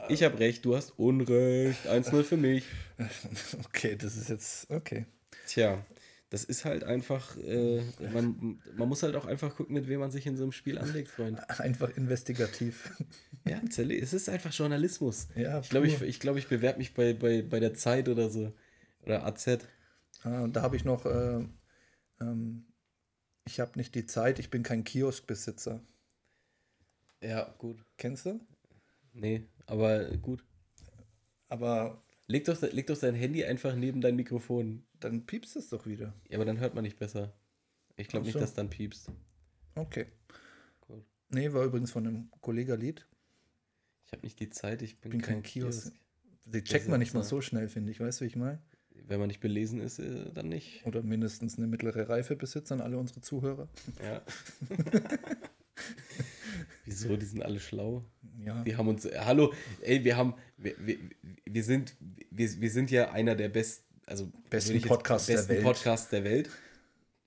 [0.09, 1.87] Ich habe recht, du hast Unrecht.
[1.87, 2.65] 1-0 für mich.
[3.65, 4.69] Okay, das ist jetzt.
[4.69, 5.05] Okay.
[5.47, 5.83] Tja,
[6.29, 7.81] das ist halt einfach, äh,
[8.11, 10.77] man, man muss halt auch einfach gucken, mit wem man sich in so einem Spiel
[10.77, 11.39] anlegt, Freund.
[11.59, 12.91] Einfach investigativ.
[13.45, 15.27] Ja, es ist einfach Journalismus.
[15.35, 18.29] Ja, ich glaube, ich, ich, glaub, ich bewerbe mich bei, bei, bei der Zeit oder
[18.29, 18.53] so.
[19.01, 19.59] Oder AZ.
[20.23, 21.05] Ah, und da habe ich noch.
[21.05, 21.45] Äh,
[22.21, 22.65] ähm,
[23.43, 25.81] ich habe nicht die Zeit, ich bin kein Kioskbesitzer.
[27.21, 27.83] Ja, gut.
[27.97, 28.39] Kennst du?
[29.13, 30.43] Nee, aber gut.
[31.49, 34.85] Aber Leg doch, leg doch dein Handy einfach neben dein Mikrofon.
[34.99, 36.13] dann piepst es doch wieder.
[36.29, 37.33] Ja, aber dann hört man nicht besser.
[37.95, 38.39] Ich glaube nicht, so.
[38.39, 39.11] dass dann piepst.
[39.75, 40.07] Okay.
[40.81, 41.03] Gut.
[41.29, 43.05] Nee, war übrigens von einem Kollega-Lied.
[44.05, 45.91] Ich habe nicht die Zeit, ich bin, Bin kein, kein Kiosk.
[45.91, 45.99] Kiosk.
[46.45, 47.99] Die checkt man nicht mal so schnell, finde ich.
[47.99, 48.61] Weißt du, wie ich meine?
[49.05, 50.85] Wenn man nicht belesen ist, äh, dann nicht.
[50.85, 53.67] Oder mindestens eine mittlere Reife besitzen, alle unsere Zuhörer.
[54.03, 54.21] Ja.
[56.85, 57.17] Wieso?
[57.17, 58.05] Die sind alle schlau.
[58.45, 58.65] Ja.
[58.65, 60.97] Wir haben uns, äh, hallo, ey, wir haben, wir, wir,
[61.45, 61.95] wir sind,
[62.31, 65.63] wir, wir sind ja einer der besten, also Besten Podcasts der besten Welt.
[65.63, 66.49] Podcasts der Welt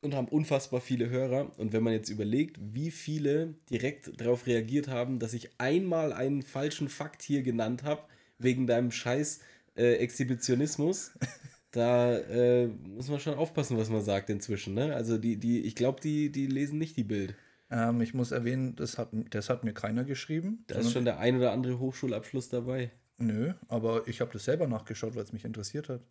[0.07, 1.53] und haben unfassbar viele Hörer.
[1.59, 6.43] Und wenn man jetzt überlegt, wie viele direkt darauf reagiert haben, dass ich einmal einen
[6.43, 8.03] falschen Fakt hier genannt habe,
[8.39, 9.41] wegen deinem scheiß
[9.77, 11.13] äh, Exhibitionismus,
[11.73, 14.75] da äh, muss man schon aufpassen, was man sagt inzwischen.
[14.75, 14.95] Ne?
[14.95, 17.35] Also die, die, ich glaube, die, die lesen nicht die Bild.
[17.71, 20.65] Ähm, ich muss erwähnen, das hat, das hat mir keiner geschrieben.
[20.69, 22.91] Da ist schon der ein oder andere Hochschulabschluss dabei.
[23.19, 26.03] Nö, aber ich habe das selber nachgeschaut, weil es mich interessiert hat.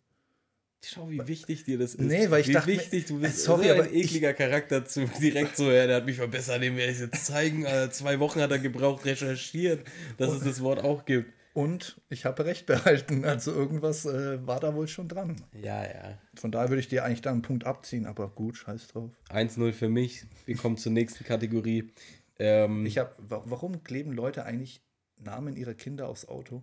[0.84, 2.00] Schau, wie wichtig dir das ist.
[2.00, 3.40] Nee, weil ich wie dachte mir- wichtig du bist.
[3.42, 6.62] Sorry, so ein aber ich- ekliger Charakter zu direkt so, ja, der hat mich verbessert,
[6.62, 7.64] dem werde ich jetzt zeigen.
[7.64, 9.86] Äh, zwei Wochen hat er gebraucht, recherchiert,
[10.18, 11.32] dass es das Wort auch gibt.
[11.56, 13.24] Und ich habe recht behalten.
[13.24, 15.42] Also irgendwas äh, war da wohl schon dran.
[15.54, 16.18] Ja, ja.
[16.34, 19.10] Von daher würde ich dir eigentlich da einen Punkt abziehen, aber gut, scheiß drauf.
[19.30, 20.26] 1-0 für mich.
[20.44, 21.94] Wir kommen zur nächsten Kategorie.
[22.38, 24.82] Ähm, Ich habe, wa warum kleben Leute eigentlich
[25.16, 26.62] Namen ihrer Kinder aufs Auto?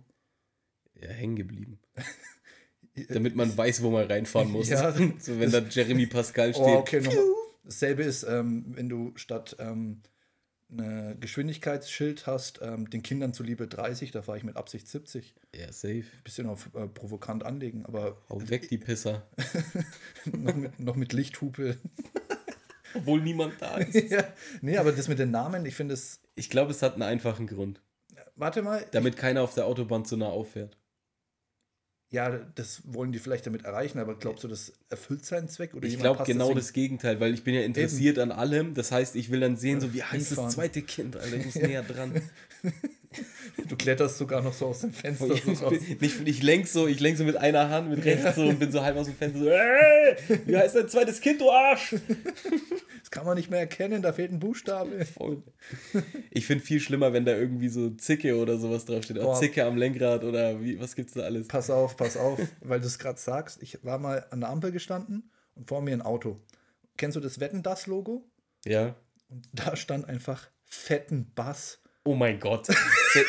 [1.02, 1.80] ja, hängen geblieben.
[3.08, 4.68] Damit man weiß, wo man reinfahren muss.
[4.68, 4.92] Ja.
[5.18, 6.64] so, wenn da Jeremy Pascal steht.
[6.64, 7.02] Oh, okay,
[7.64, 10.02] dasselbe ist, ähm, wenn du statt ähm,
[10.76, 15.34] eine Geschwindigkeitsschild hast, ähm, den Kindern zuliebe 30, da fahre ich mit Absicht 70.
[15.54, 16.04] Ja, safe.
[16.22, 19.26] Bisschen auf äh, provokant anlegen, aber Hau weg, die Pisser.
[20.24, 21.78] noch mit, noch mit Lichthupe.
[22.94, 23.94] Obwohl niemand da ist.
[24.10, 24.24] ja.
[24.60, 26.20] Nee, aber das mit den Namen, ich finde es.
[26.36, 27.80] Ich glaube, es hat einen einfachen Grund.
[28.36, 28.84] Warte mal.
[28.92, 30.76] Damit keiner auf der Autobahn zu nah auffährt.
[32.14, 35.74] Ja, das wollen die vielleicht damit erreichen, aber glaubst du, das erfüllt seinen Zweck?
[35.74, 38.72] Oder Ich glaube genau in- das Gegenteil, weil ich bin ja interessiert an allem.
[38.74, 41.54] Das heißt, ich will dann sehen, so wie heißt das zweite Kind, Alter, ich muss
[41.56, 42.22] näher dran.
[43.68, 45.28] Du kletterst sogar noch so aus dem Fenster.
[45.28, 45.72] so Ich, raus.
[45.98, 48.70] bin, ich, lenk so, ich lenk so mit einer Hand, mit rechts so und bin
[48.72, 51.94] so halb aus dem Fenster so, ey, wie heißt dein zweites Kind, du Arsch?
[53.00, 55.04] Das kann man nicht mehr erkennen, da fehlt ein Buchstabe.
[55.04, 55.42] Voll.
[56.30, 59.18] Ich finde viel schlimmer, wenn da irgendwie so Zicke oder sowas draufsteht.
[59.18, 59.40] Auch Boah.
[59.40, 61.46] Zicke am Lenkrad oder wie, was gibt's da alles?
[61.46, 63.62] Pass auf, pass auf, weil du es gerade sagst.
[63.62, 66.40] Ich war mal an der Ampel gestanden und vor mir ein Auto.
[66.96, 68.24] Kennst du das Wetten das Logo?
[68.64, 68.96] Ja.
[69.28, 71.80] Und da stand einfach fetten Bass.
[72.04, 72.68] Oh mein Gott.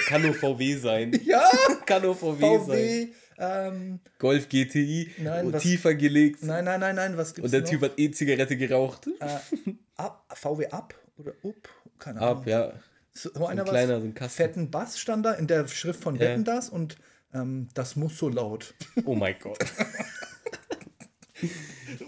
[0.07, 1.17] Kann nur VW sein.
[1.25, 1.49] Ja,
[1.85, 2.59] Kann nur VW, sein.
[2.59, 3.07] VW.
[3.37, 6.41] Ähm, Golf GTI, Nein, und was- tiefer gelegt.
[6.43, 7.69] nein, nein, nein, nein, was gibt's Und der noch?
[7.69, 9.07] Typ hat E-Zigarette geraucht.
[9.19, 11.69] Äh, ab, VW ab oder up?
[11.99, 12.37] Keine Ahnung.
[12.41, 12.73] Ab, ja.
[13.13, 13.71] So, so einer ein was?
[13.73, 14.37] kleiner, so ein Kasten.
[14.43, 16.21] Fetten Bass stand da in der Schrift von Ja.
[16.21, 16.97] Wetten das und
[17.33, 18.73] ähm, das muss so laut.
[19.05, 19.59] Oh mein Gott.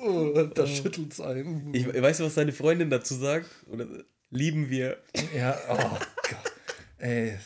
[0.02, 1.72] Oh, da schüttelt's ein.
[1.74, 3.48] Ich, weißt du, was seine Freundin dazu sagt?
[3.68, 3.86] Oder
[4.30, 4.98] lieben wir?
[5.36, 5.98] Ja, oh
[6.98, 7.38] Ey.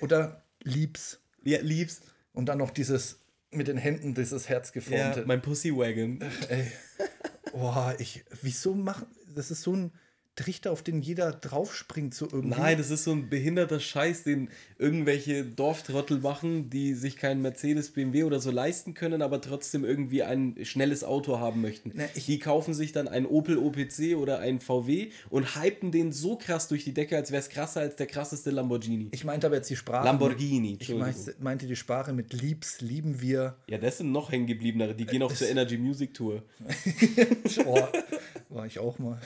[0.00, 1.20] Oder lieb's.
[1.44, 2.02] Ja, liebst.
[2.32, 3.18] Und dann noch dieses
[3.50, 5.24] mit den Händen, dieses Ja, Herzgeformte.
[5.26, 6.20] mein Pussywagon.
[6.48, 6.70] Ey.
[7.52, 8.24] Boah, ich.
[8.42, 9.06] Wieso machen.
[9.34, 9.92] Das ist so ein
[10.40, 12.58] Trichter, auf den jeder draufspringt, so irgendwie.
[12.58, 17.90] Nein, das ist so ein behinderter Scheiß, den irgendwelche Dorftrottel machen, die sich keinen Mercedes,
[17.90, 21.92] BMW oder so leisten können, aber trotzdem irgendwie ein schnelles Auto haben möchten.
[21.94, 26.36] Na, die kaufen sich dann ein Opel OPC oder ein VW und hypen den so
[26.36, 29.08] krass durch die Decke, als wäre es krasser als der krasseste Lamborghini.
[29.10, 30.06] Ich meinte aber jetzt die Sprache.
[30.06, 33.56] Lamborghini, Ich meinte, meinte die Sprache mit liebs, lieben wir.
[33.68, 34.94] Ja, das sind noch hängengebliebenere.
[34.94, 36.42] Die gehen auch zur Energy Music Tour.
[37.66, 37.78] Oh,
[38.48, 39.20] war ich auch mal.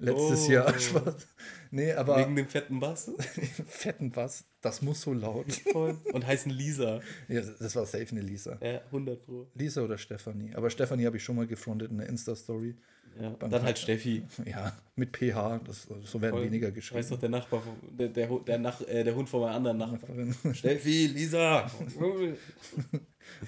[0.00, 0.52] Letztes Oh.
[0.52, 0.78] Jahr.
[0.78, 1.26] Spaß.
[1.70, 2.18] Nee, aber.
[2.18, 3.10] Wegen dem fetten Bass?
[3.66, 5.46] fetten Bass, das muss so laut.
[5.72, 5.96] Voll.
[6.12, 7.00] Und heißen Lisa.
[7.28, 8.58] Ja, das war safe eine Lisa.
[8.62, 9.46] Ja, 100 Pro.
[9.54, 10.54] Lisa oder Stefanie.
[10.54, 12.76] Aber Stefanie habe ich schon mal gefrontet in der Insta-Story.
[13.20, 14.22] Ja, dann halt Steffi.
[14.44, 16.44] Ja, mit PH, das, so werden Voll.
[16.44, 16.98] weniger geschrieben.
[16.98, 17.62] Weißt doch, der Nachbar,
[17.98, 20.34] der, der, der, Nach, äh, der Hund von meiner anderen Nachbarin.
[20.52, 21.70] Steffi, Lisa.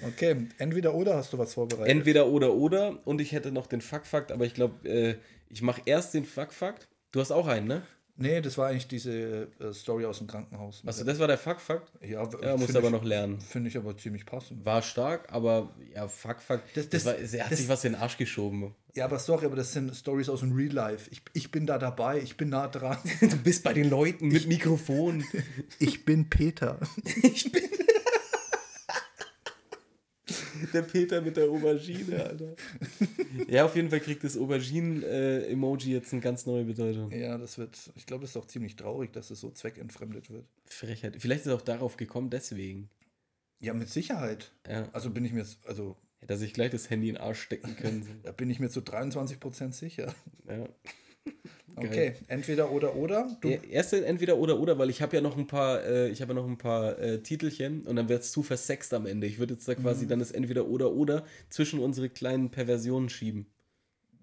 [0.07, 1.87] okay, entweder oder hast du was vorbereitet?
[1.91, 5.15] Entweder oder oder und ich hätte noch den Fuck-Fakt, aber ich glaube, äh,
[5.49, 6.87] ich mache erst den Fuck-Fakt.
[7.11, 7.83] Du hast auch einen, ne?
[8.21, 10.83] Nee, das war eigentlich diese äh, Story aus dem Krankenhaus.
[10.85, 11.89] Achso, das war der Fuck-Fakt?
[12.01, 13.39] Ja, ja muss aber noch lernen.
[13.39, 14.65] Finde ich aber ziemlich passend.
[14.65, 16.75] War stark, aber ja, Fuck-Fakt.
[16.75, 18.75] Das, das, das, war, er hat das, sich was in den Arsch geschoben.
[18.93, 21.09] Ja, aber sorry, aber das sind Stories aus dem Real Life.
[21.11, 22.97] Ich, ich bin da dabei, ich bin nah dran.
[23.21, 25.23] du bist bei den Leuten mit ich, Mikrofon.
[25.79, 26.77] ich bin Peter.
[27.23, 27.63] ich bin.
[30.73, 32.55] Der Peter mit der Aubergine, Alter.
[33.47, 37.11] ja, auf jeden Fall kriegt das Auberginen-Emoji jetzt eine ganz neue Bedeutung.
[37.11, 40.45] Ja, das wird, ich glaube, es ist auch ziemlich traurig, dass es so zweckentfremdet wird.
[40.65, 41.17] Frechheit.
[41.19, 42.89] Vielleicht ist es auch darauf gekommen, deswegen.
[43.59, 44.51] Ja, mit Sicherheit.
[44.67, 44.87] Ja.
[44.93, 45.97] Also bin ich mir, also.
[46.19, 48.19] Hätte er sich gleich das Handy in den Arsch stecken können.
[48.23, 50.13] da bin ich mir zu 23% sicher.
[50.47, 50.67] Ja.
[51.87, 53.37] Okay, entweder oder oder.
[53.41, 53.49] Du?
[53.49, 56.41] Erste entweder oder oder, weil ich habe ja noch ein paar, äh, ich habe ja
[56.41, 59.27] noch ein paar äh, Titelchen und dann wird es zu versext am Ende.
[59.27, 60.09] Ich würde jetzt da quasi mhm.
[60.09, 63.47] dann das entweder oder oder zwischen unsere kleinen Perversionen schieben.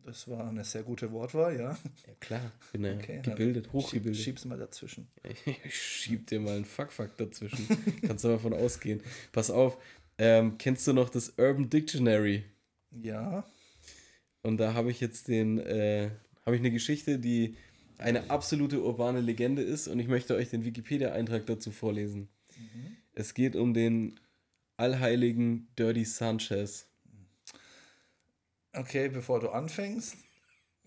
[0.07, 1.71] Das war eine sehr gute Wortwahl, ja.
[1.71, 4.23] Ja klar, bin ja okay, gebildet, hochgebildet.
[4.23, 5.09] Schieb's mal dazwischen.
[5.65, 7.67] Ich schieb dir mal einen Fuck-Fuck dazwischen.
[8.07, 9.03] Kannst du davon ausgehen.
[9.33, 9.79] Pass auf,
[10.19, 12.45] ähm, kennst du noch das Urban Dictionary?
[12.93, 13.45] Ja.
[14.43, 16.11] Und da habe ich jetzt den, äh,
[16.47, 17.57] habe ich eine Geschichte, die
[17.99, 22.29] eine absolute urbane Legende ist und ich möchte euch den Wikipedia-Eintrag dazu vorlesen.
[22.57, 22.97] Mhm.
[23.15, 24.21] Es geht um den
[24.77, 26.87] allheiligen Dirty Sanchez.
[28.73, 30.17] Okay, bevor du anfängst,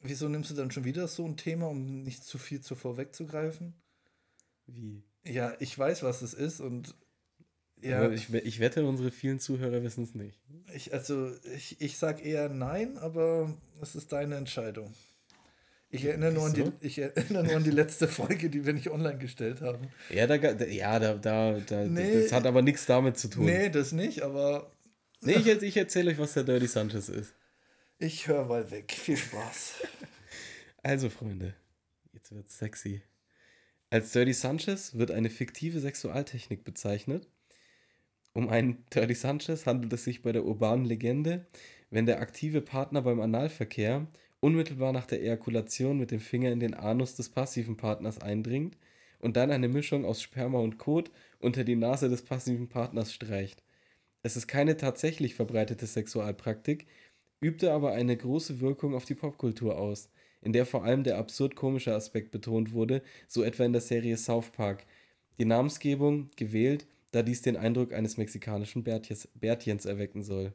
[0.02, 3.74] wieso nimmst du dann schon wieder so ein Thema, um nicht zu viel zuvor wegzugreifen?
[4.68, 5.04] Wie?
[5.26, 6.96] Ja, ich weiß, was es ist und
[7.82, 8.04] ja.
[8.04, 10.38] Aber ich, ich wette, unsere vielen Zuhörer wissen es nicht.
[10.74, 14.94] Ich, also, ich, ich sag eher nein, aber es ist deine Entscheidung.
[15.92, 18.90] Ich erinnere, nur an die, ich erinnere nur an die letzte Folge, die wir nicht
[18.90, 19.88] online gestellt haben.
[20.10, 23.46] Ja, da, ja, da, da, da nee, das hat aber nichts damit zu tun.
[23.46, 24.72] Nee, das nicht, aber.
[25.22, 27.34] Nee, ich, ich erzähle euch, was der Dirty Sanchez ist.
[27.98, 28.94] Ich höre mal weg.
[28.94, 29.74] Viel Spaß.
[30.82, 31.56] Also, Freunde,
[32.14, 33.02] jetzt wird's sexy.
[33.90, 37.28] Als Dirty Sanchez wird eine fiktive Sexualtechnik bezeichnet.
[38.32, 41.46] Um einen Dirty Sanchez handelt es sich bei der urbanen Legende,
[41.90, 44.08] wenn der aktive Partner beim Analverkehr
[44.40, 48.78] unmittelbar nach der Ejakulation mit dem Finger in den Anus des passiven Partners eindringt
[49.20, 53.64] und dann eine Mischung aus Sperma und Kot unter die Nase des passiven Partners streicht.
[54.24, 56.88] Es ist keine tatsächlich verbreitete Sexualpraktik,
[57.42, 60.10] übte aber eine große Wirkung auf die Popkultur aus,
[60.42, 64.18] in der vor allem der absurd komische Aspekt betont wurde, so etwa in der Serie
[64.18, 64.86] South Park.
[65.38, 70.54] Die Namensgebung gewählt, da dies den Eindruck eines mexikanischen Bärtjes, Bärtchens erwecken soll.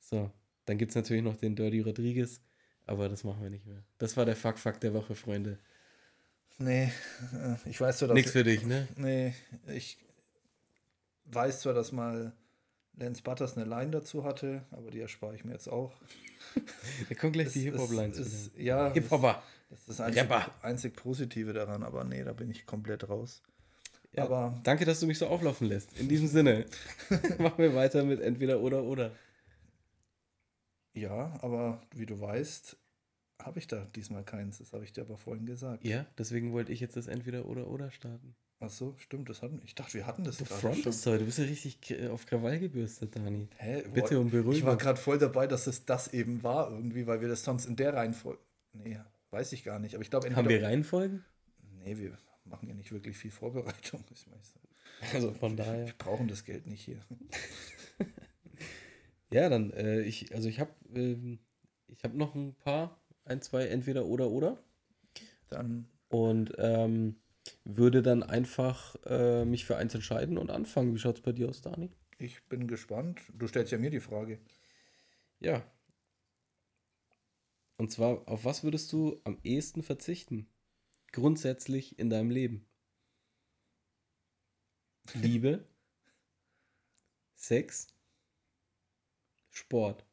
[0.00, 0.30] So,
[0.64, 2.40] dann gibt es natürlich noch den Dirty Rodriguez,
[2.86, 3.82] aber das machen wir nicht mehr.
[3.98, 5.58] Das war der Fuck-Fuck der Woche, Freunde.
[6.58, 6.84] Nee,
[7.34, 8.14] äh, ich weiß zwar, dass.
[8.14, 8.88] Nichts für dich, ne?
[8.96, 9.34] Nee,
[9.66, 9.98] ich
[11.26, 12.32] weiß zwar, dass mal
[12.94, 15.92] Lance Butters eine Line dazu hatte, aber die erspare ich mir jetzt auch.
[17.10, 18.24] Da kommt gleich die Hip-Hop-Line zu.
[18.56, 19.42] Ja, Hip-Hopper.
[19.68, 20.30] Das, das ist das einzig,
[20.62, 23.42] einzig Positive daran, aber nee, da bin ich komplett raus.
[24.12, 25.98] Ja, aber danke, dass du mich so auflaufen lässt.
[25.98, 26.64] In diesem Sinne,
[27.38, 29.10] machen wir weiter mit entweder oder oder.
[30.96, 32.76] Ja, aber wie du weißt,
[33.42, 34.58] habe ich da diesmal keins.
[34.58, 35.84] Das habe ich dir aber vorhin gesagt.
[35.84, 38.34] Ja, deswegen wollte ich jetzt das entweder oder oder starten.
[38.58, 41.36] Ach so, stimmt, das hatten Ich dachte, wir hatten das Du frontest heute, du bist
[41.38, 41.78] ja richtig
[42.08, 43.48] auf Krawall gebürstet, Dani.
[43.58, 43.84] Hä?
[43.92, 44.54] Bitte um Beruhigung.
[44.54, 47.66] Ich war gerade voll dabei, dass es das eben war irgendwie, weil wir das sonst
[47.66, 48.40] in der Reihenfolge.
[48.72, 48.98] Nee,
[49.30, 49.94] weiß ich gar nicht.
[49.94, 51.22] Aber ich glaube, Haben wir Reihenfolgen?
[51.84, 52.16] Nee, wir
[52.46, 54.02] machen ja nicht wirklich viel Vorbereitung.
[55.12, 55.84] Also von daher.
[55.84, 57.00] Wir brauchen das Geld nicht hier.
[59.30, 61.38] Ja, dann, äh, ich, also ich habe äh,
[61.88, 64.58] ich hab noch ein paar, ein, zwei, entweder oder oder.
[65.48, 65.88] Dann.
[66.08, 67.16] Und ähm,
[67.64, 70.94] würde dann einfach äh, mich für eins entscheiden und anfangen.
[70.94, 71.90] Wie schaut es bei dir aus, Dani?
[72.18, 73.20] Ich bin gespannt.
[73.34, 74.38] Du stellst ja mir die Frage.
[75.40, 75.62] Ja.
[77.76, 80.48] Und zwar, auf was würdest du am ehesten verzichten?
[81.12, 82.66] Grundsätzlich in deinem Leben?
[85.14, 85.64] Liebe?
[87.34, 87.88] Sex?
[89.56, 90.04] Sport.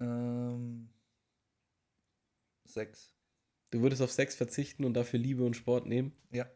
[0.00, 0.88] Ähm,
[2.64, 3.14] Sex.
[3.70, 6.12] Du würdest auf Sex verzichten und dafür Liebe und Sport nehmen?
[6.32, 6.50] Ja.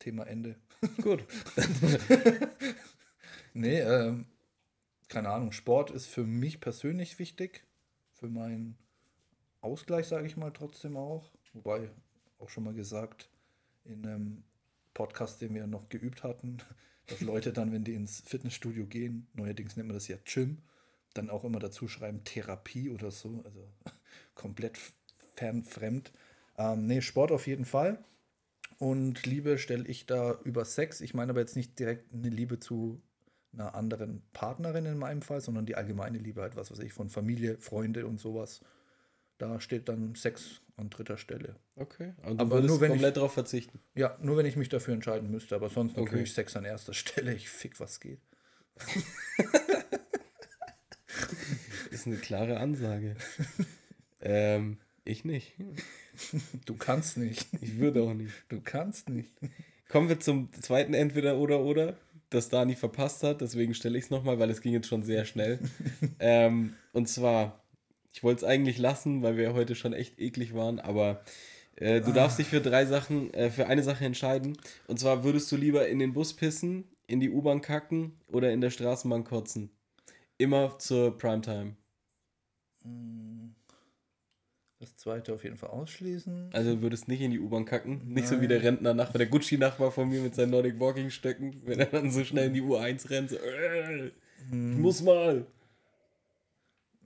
[0.00, 0.56] Thema Ende.
[1.02, 1.24] Gut.
[3.54, 4.26] nee, ähm,
[5.06, 5.52] keine Ahnung.
[5.52, 7.64] Sport ist für mich persönlich wichtig.
[8.14, 8.76] Für meinen
[9.60, 11.30] Ausgleich, sage ich mal, trotzdem auch.
[11.52, 11.88] Wobei,
[12.38, 13.30] auch schon mal gesagt,
[13.84, 14.44] in einem
[14.94, 16.58] Podcast, den wir noch geübt hatten,
[17.06, 20.58] dass Leute dann, wenn die ins Fitnessstudio gehen, neuerdings nennt man das ja Gym,
[21.14, 23.42] dann auch immer dazu schreiben Therapie oder so.
[23.44, 23.68] Also
[24.34, 24.78] komplett
[25.34, 26.12] fernfremd.
[26.56, 28.04] Ähm, nee, Sport auf jeden Fall.
[28.78, 31.00] Und Liebe stelle ich da über Sex.
[31.00, 33.02] Ich meine aber jetzt nicht direkt eine Liebe zu
[33.52, 37.08] einer anderen Partnerin in meinem Fall, sondern die allgemeine Liebe halt, was weiß ich, von
[37.10, 38.60] Familie, Freunde und sowas.
[39.40, 41.56] Da steht dann Sex an dritter Stelle.
[41.76, 43.80] Okay, aber du aber nur, wenn komplett darauf verzichten.
[43.94, 46.04] Ja, nur wenn ich mich dafür entscheiden müsste, aber sonst okay.
[46.04, 47.32] natürlich Sex an erster Stelle.
[47.32, 48.20] Ich fick, was geht.
[51.90, 53.16] ist eine klare Ansage.
[54.20, 55.54] ähm, ich nicht.
[56.66, 57.46] Du kannst nicht.
[57.62, 58.34] Ich würde auch nicht.
[58.50, 59.32] Du kannst nicht.
[59.88, 61.96] Kommen wir zum zweiten Entweder oder oder,
[62.28, 63.40] das Dani verpasst hat.
[63.40, 65.58] Deswegen stelle ich es nochmal, weil es ging jetzt schon sehr schnell.
[66.18, 67.59] ähm, und zwar,
[68.12, 71.22] ich wollte es eigentlich lassen, weil wir heute schon echt eklig waren, aber
[71.76, 72.14] äh, du ah.
[72.14, 74.56] darfst dich für drei Sachen, äh, für eine Sache entscheiden.
[74.86, 78.60] Und zwar würdest du lieber in den Bus pissen, in die U-Bahn kacken oder in
[78.60, 79.70] der Straßenbahn kotzen?
[80.38, 81.76] Immer zur Primetime.
[82.84, 83.54] Mm.
[84.78, 86.50] Das zweite auf jeden Fall ausschließen.
[86.54, 87.98] Also du würdest nicht in die U-Bahn kacken?
[87.98, 88.14] Nein.
[88.14, 91.86] Nicht so wie der Rentner-Nachbar, der Gucci-Nachbar von mir mit seinen Nordic Walking-Stöcken, wenn er
[91.86, 93.28] dann so schnell in die U1 rennt.
[93.28, 94.10] So, äh,
[94.48, 94.72] hm.
[94.72, 95.46] Ich muss mal.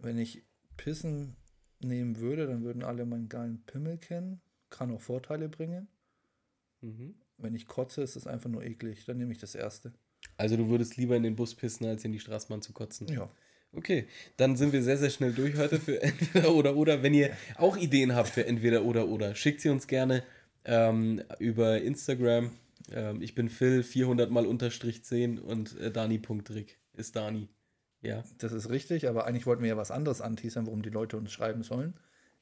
[0.01, 0.45] Wenn ich
[0.77, 1.37] Pissen
[1.81, 4.41] nehmen würde, dann würden alle meinen geilen Pimmel kennen.
[4.71, 5.89] Kann auch Vorteile bringen.
[6.81, 7.15] Mhm.
[7.39, 9.05] Wenn ich kotze, ist es einfach nur eklig.
[9.05, 9.93] Dann nehme ich das erste.
[10.37, 13.09] Also du würdest lieber in den Bus pissen, als in die Straßenbahn zu kotzen?
[13.09, 13.31] Ja.
[13.73, 14.07] Okay,
[14.37, 17.03] dann sind wir sehr, sehr schnell durch heute für entweder oder oder.
[17.03, 20.23] Wenn ihr auch Ideen habt für entweder oder oder, schickt sie uns gerne
[20.65, 22.53] ähm, über Instagram.
[22.93, 27.49] Ähm, ich bin Phil, 400 mal unterstrich 10 und äh, Dani.rick ist Dani.
[28.05, 28.23] Ja.
[28.39, 31.33] Das ist richtig, aber eigentlich wollten wir ja was anderes anteasern, worum die Leute uns
[31.33, 31.95] schreiben sollen.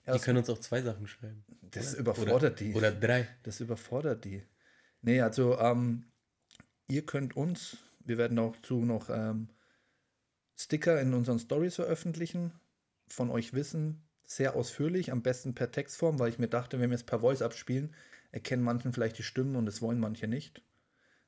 [0.04, 1.44] Erst die können uns auch zwei Sachen schreiben.
[1.70, 2.00] Das oder?
[2.00, 2.74] überfordert oder, die.
[2.74, 3.28] Oder drei.
[3.44, 4.42] Das überfordert die.
[5.02, 6.04] Nee, also ähm,
[6.88, 9.48] ihr könnt uns, wir werden auch zu noch ähm,
[10.56, 12.52] Sticker in unseren Stories veröffentlichen,
[13.08, 16.94] von euch wissen, sehr ausführlich, am besten per Textform, weil ich mir dachte, wenn wir
[16.94, 17.94] es per Voice abspielen,
[18.30, 20.62] erkennen manchen vielleicht die Stimmen und es wollen manche nicht.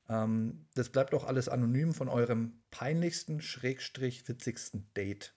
[0.09, 5.35] Ähm, das bleibt auch alles anonym von eurem peinlichsten, schrägstrich witzigsten Date.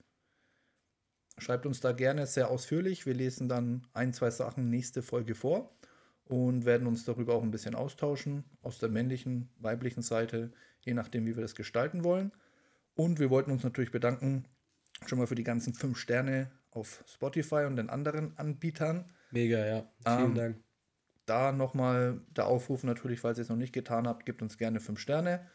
[1.38, 3.06] Schreibt uns da gerne sehr ausführlich.
[3.06, 5.78] Wir lesen dann ein, zwei Sachen nächste Folge vor
[6.26, 10.52] und werden uns darüber auch ein bisschen austauschen, aus der männlichen, weiblichen Seite,
[10.82, 12.32] je nachdem, wie wir das gestalten wollen.
[12.96, 14.46] Und wir wollten uns natürlich bedanken
[15.06, 19.06] schon mal für die ganzen fünf Sterne auf Spotify und den anderen Anbietern.
[19.32, 19.92] Mega, ja.
[20.04, 20.67] Vielen ähm, Dank.
[21.28, 24.80] Da nochmal der Aufruf natürlich, falls ihr es noch nicht getan habt, gebt uns gerne
[24.80, 25.46] fünf Sterne.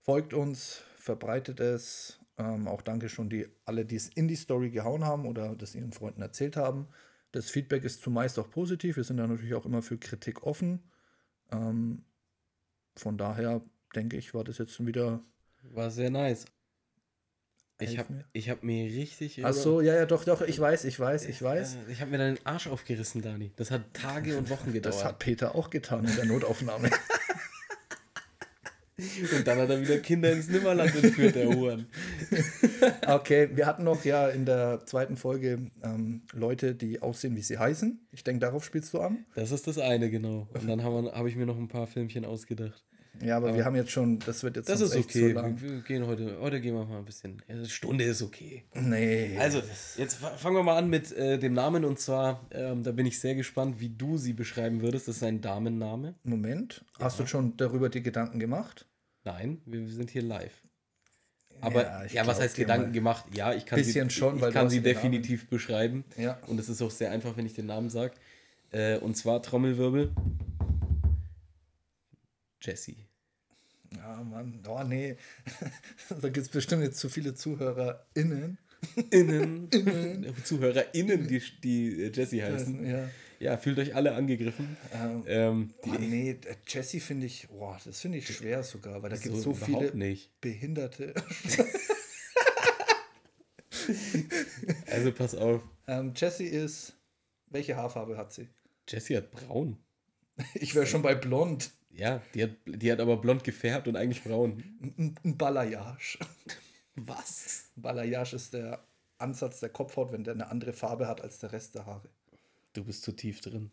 [0.00, 2.18] Folgt uns, verbreitet es.
[2.38, 5.74] Ähm, auch danke schon die alle, die es in die Story gehauen haben oder das
[5.74, 6.88] ihren Freunden erzählt haben.
[7.32, 8.96] Das Feedback ist zumeist auch positiv.
[8.96, 10.90] Wir sind da natürlich auch immer für Kritik offen.
[11.52, 12.06] Ähm,
[12.96, 13.60] von daher
[13.94, 15.22] denke ich, war das jetzt wieder.
[15.64, 16.46] War sehr nice.
[17.80, 19.44] Ich habe ich hab mir richtig.
[19.44, 21.78] Ach so, ja, ja, doch, doch, ich weiß, ich weiß, ich weiß.
[21.86, 23.52] Ich, ich habe mir deinen Arsch aufgerissen, Dani.
[23.56, 24.94] Das hat Tage und Wochen gedauert.
[24.94, 26.90] Das hat Peter auch getan in der Notaufnahme.
[29.36, 31.86] und dann hat er wieder Kinder ins Nimmerland entführt, der Huren.
[33.06, 37.58] okay, wir hatten noch ja in der zweiten Folge ähm, Leute, die aussehen, wie sie
[37.58, 38.00] heißen.
[38.12, 39.24] Ich denke, darauf spielst du an.
[39.34, 40.48] Das ist das eine, genau.
[40.52, 42.84] Und dann habe hab ich mir noch ein paar Filmchen ausgedacht.
[43.22, 45.32] Ja, aber, aber, wir haben jetzt schon, das wird jetzt Das ist okay.
[45.32, 45.60] Lang.
[45.60, 47.42] Wir gehen heute, heute gehen wir mal ein bisschen.
[47.48, 48.64] Eine Stunde ist okay.
[48.74, 49.36] Nee.
[49.38, 49.62] Also,
[49.96, 53.20] jetzt fangen wir mal an mit äh, dem Namen und zwar, ähm, da bin ich
[53.20, 55.08] sehr gespannt, wie du sie beschreiben würdest.
[55.08, 56.14] Das ist ein Damenname.
[56.22, 57.04] Moment, ja.
[57.04, 58.86] hast du schon darüber die Gedanken gemacht?
[59.24, 60.62] Nein, wir sind hier live.
[61.60, 63.26] Aber ja, ja was heißt Gedanken gemacht?
[63.34, 65.50] Ja, ich kann sie, schon, ich kann sie definitiv Namen.
[65.50, 66.04] beschreiben.
[66.16, 66.38] Ja.
[66.46, 68.14] Und es ist auch sehr einfach, wenn ich den Namen sage.
[68.72, 70.12] Äh, und zwar Trommelwirbel.
[72.60, 73.06] Jessie.
[73.96, 75.16] Ja, Mann, oh nee.
[76.08, 78.58] da gibt es bestimmt jetzt zu viele ZuhörerInnen.
[79.10, 79.68] Innen.
[79.72, 80.34] Innen.
[80.44, 82.86] ZuhörerInnen, die, die äh, Jesse heißen.
[82.86, 83.10] Ja.
[83.40, 84.76] ja, fühlt euch alle angegriffen.
[84.92, 89.16] Ähm, ähm, oh, nee, Jesse finde ich, boah, das finde ich schwer sogar, weil da
[89.16, 90.40] gibt es so, so viele nicht.
[90.40, 91.14] Behinderte.
[94.86, 95.62] also pass auf.
[95.86, 96.94] Ähm, Jessie ist,
[97.48, 98.48] welche Haarfarbe hat sie?
[98.88, 99.76] Jessie hat braun.
[100.54, 101.70] Ich wäre schon bei blond.
[101.90, 104.62] Ja, die hat, die hat aber blond gefärbt und eigentlich braun.
[104.96, 106.18] Ein, Balayage.
[106.94, 107.70] Was?
[107.76, 108.82] Balayage ist der
[109.18, 112.08] Ansatz der Kopfhaut, wenn der eine andere Farbe hat als der Rest der Haare.
[112.72, 113.70] Du bist zu tief drin.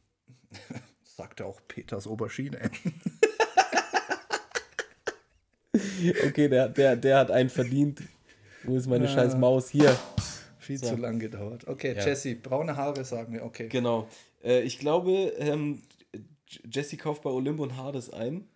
[1.03, 2.59] Sagte auch Peters Aubergine.
[6.27, 8.01] okay, der, der, der hat einen verdient.
[8.63, 9.11] Wo ist meine ja.
[9.11, 9.69] scheiß Maus?
[9.69, 9.97] Hier.
[10.59, 10.87] Viel so.
[10.87, 11.67] zu lang gedauert.
[11.67, 12.05] Okay, ja.
[12.05, 13.69] Jesse, braune Haare sagen wir, okay.
[13.69, 14.09] Genau.
[14.43, 15.81] Äh, ich glaube, ähm,
[16.71, 18.47] Jesse kauft bei Olymp und Hades ein.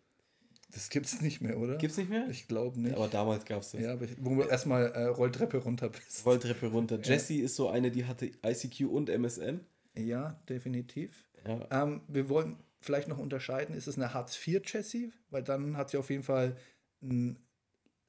[0.72, 1.78] Das gibt es nicht mehr, oder?
[1.78, 2.28] Gibt es nicht mehr?
[2.30, 2.96] Ich glaube nicht.
[2.96, 3.82] Aber damals gab es das.
[3.82, 6.26] Ja, wo du erstmal äh, Rolltreppe runter bist.
[6.26, 7.00] Rolltreppe runter.
[7.02, 7.46] Jessie ja.
[7.46, 9.62] ist so eine, die hatte ICQ und MSN.
[9.96, 11.26] Ja, definitiv.
[11.46, 11.84] Ja.
[11.84, 15.12] Ähm, wir wollen vielleicht noch unterscheiden, ist es eine Hartz IV Jessie?
[15.30, 16.56] Weil dann hat sie auf jeden Fall
[17.02, 17.38] ein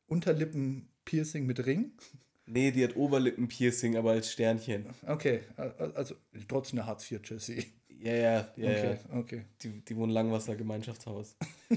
[0.06, 1.92] Unterlippen-Piercing mit Ring.
[2.46, 4.86] Nee, die hat Oberlippen-Piercing, aber als Sternchen.
[5.06, 6.14] Okay, also
[6.48, 7.72] trotzdem eine Hartz IV Jessie.
[8.02, 8.70] Ja, ja, ja.
[8.70, 9.18] Okay, ja.
[9.18, 9.44] okay.
[9.62, 11.36] Die, die wohnen Langwasser Gemeinschaftshaus.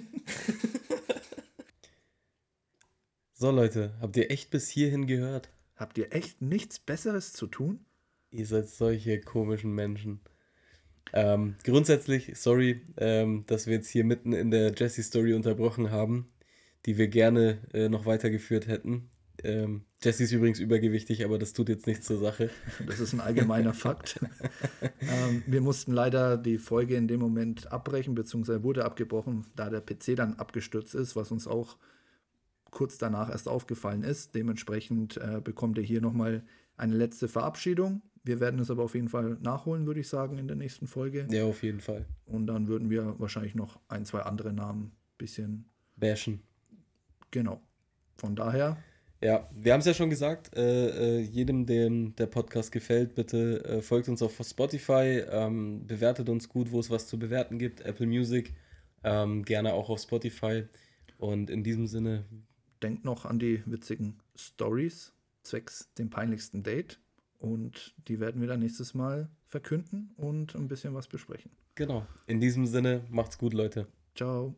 [3.34, 5.50] so, Leute, habt ihr echt bis hierhin gehört?
[5.76, 7.86] Habt ihr echt nichts Besseres zu tun?
[8.32, 10.20] Ihr seid solche komischen Menschen.
[11.14, 16.34] Ähm, grundsätzlich, sorry, ähm, dass wir jetzt hier mitten in der Jesse-Story unterbrochen haben,
[16.88, 19.12] die wir gerne äh, noch weitergeführt hätten.
[19.44, 22.52] Ähm, Jesse ist übrigens übergewichtig, aber das tut jetzt nichts zur Sache.
[22.86, 24.20] Das ist ein allgemeiner Fakt.
[25.02, 29.82] ähm, wir mussten leider die Folge in dem Moment abbrechen, beziehungsweise wurde abgebrochen, da der
[29.82, 31.78] PC dann abgestürzt ist, was uns auch
[32.70, 34.36] kurz danach erst aufgefallen ist.
[34.36, 36.44] Dementsprechend äh, bekommt ihr hier nochmal
[36.78, 38.04] eine letzte Verabschiedung.
[38.24, 41.28] Wir werden es aber auf jeden Fall nachholen, würde ich sagen, in der nächsten Folge.
[41.32, 42.06] Ja, auf jeden Fall.
[42.26, 46.42] Und dann würden wir wahrscheinlich noch ein, zwei andere Namen ein bisschen bashen.
[47.32, 47.62] Genau.
[48.18, 48.78] Von daher
[49.22, 53.64] ja, wir haben es ja schon gesagt, äh, äh, jedem, dem der Podcast gefällt, bitte
[53.66, 57.82] äh, folgt uns auf Spotify, ähm, bewertet uns gut, wo es was zu bewerten gibt,
[57.82, 58.54] Apple Music,
[59.04, 60.66] ähm, gerne auch auf Spotify.
[61.18, 62.26] Und in diesem Sinne.
[62.84, 65.14] Denkt noch an die witzigen Stories
[65.44, 67.00] zwecks dem peinlichsten Date.
[67.38, 71.52] Und die werden wir dann nächstes Mal verkünden und ein bisschen was besprechen.
[71.76, 72.06] Genau.
[72.28, 73.88] In diesem Sinne, macht's gut, Leute.
[74.16, 74.56] Ciao.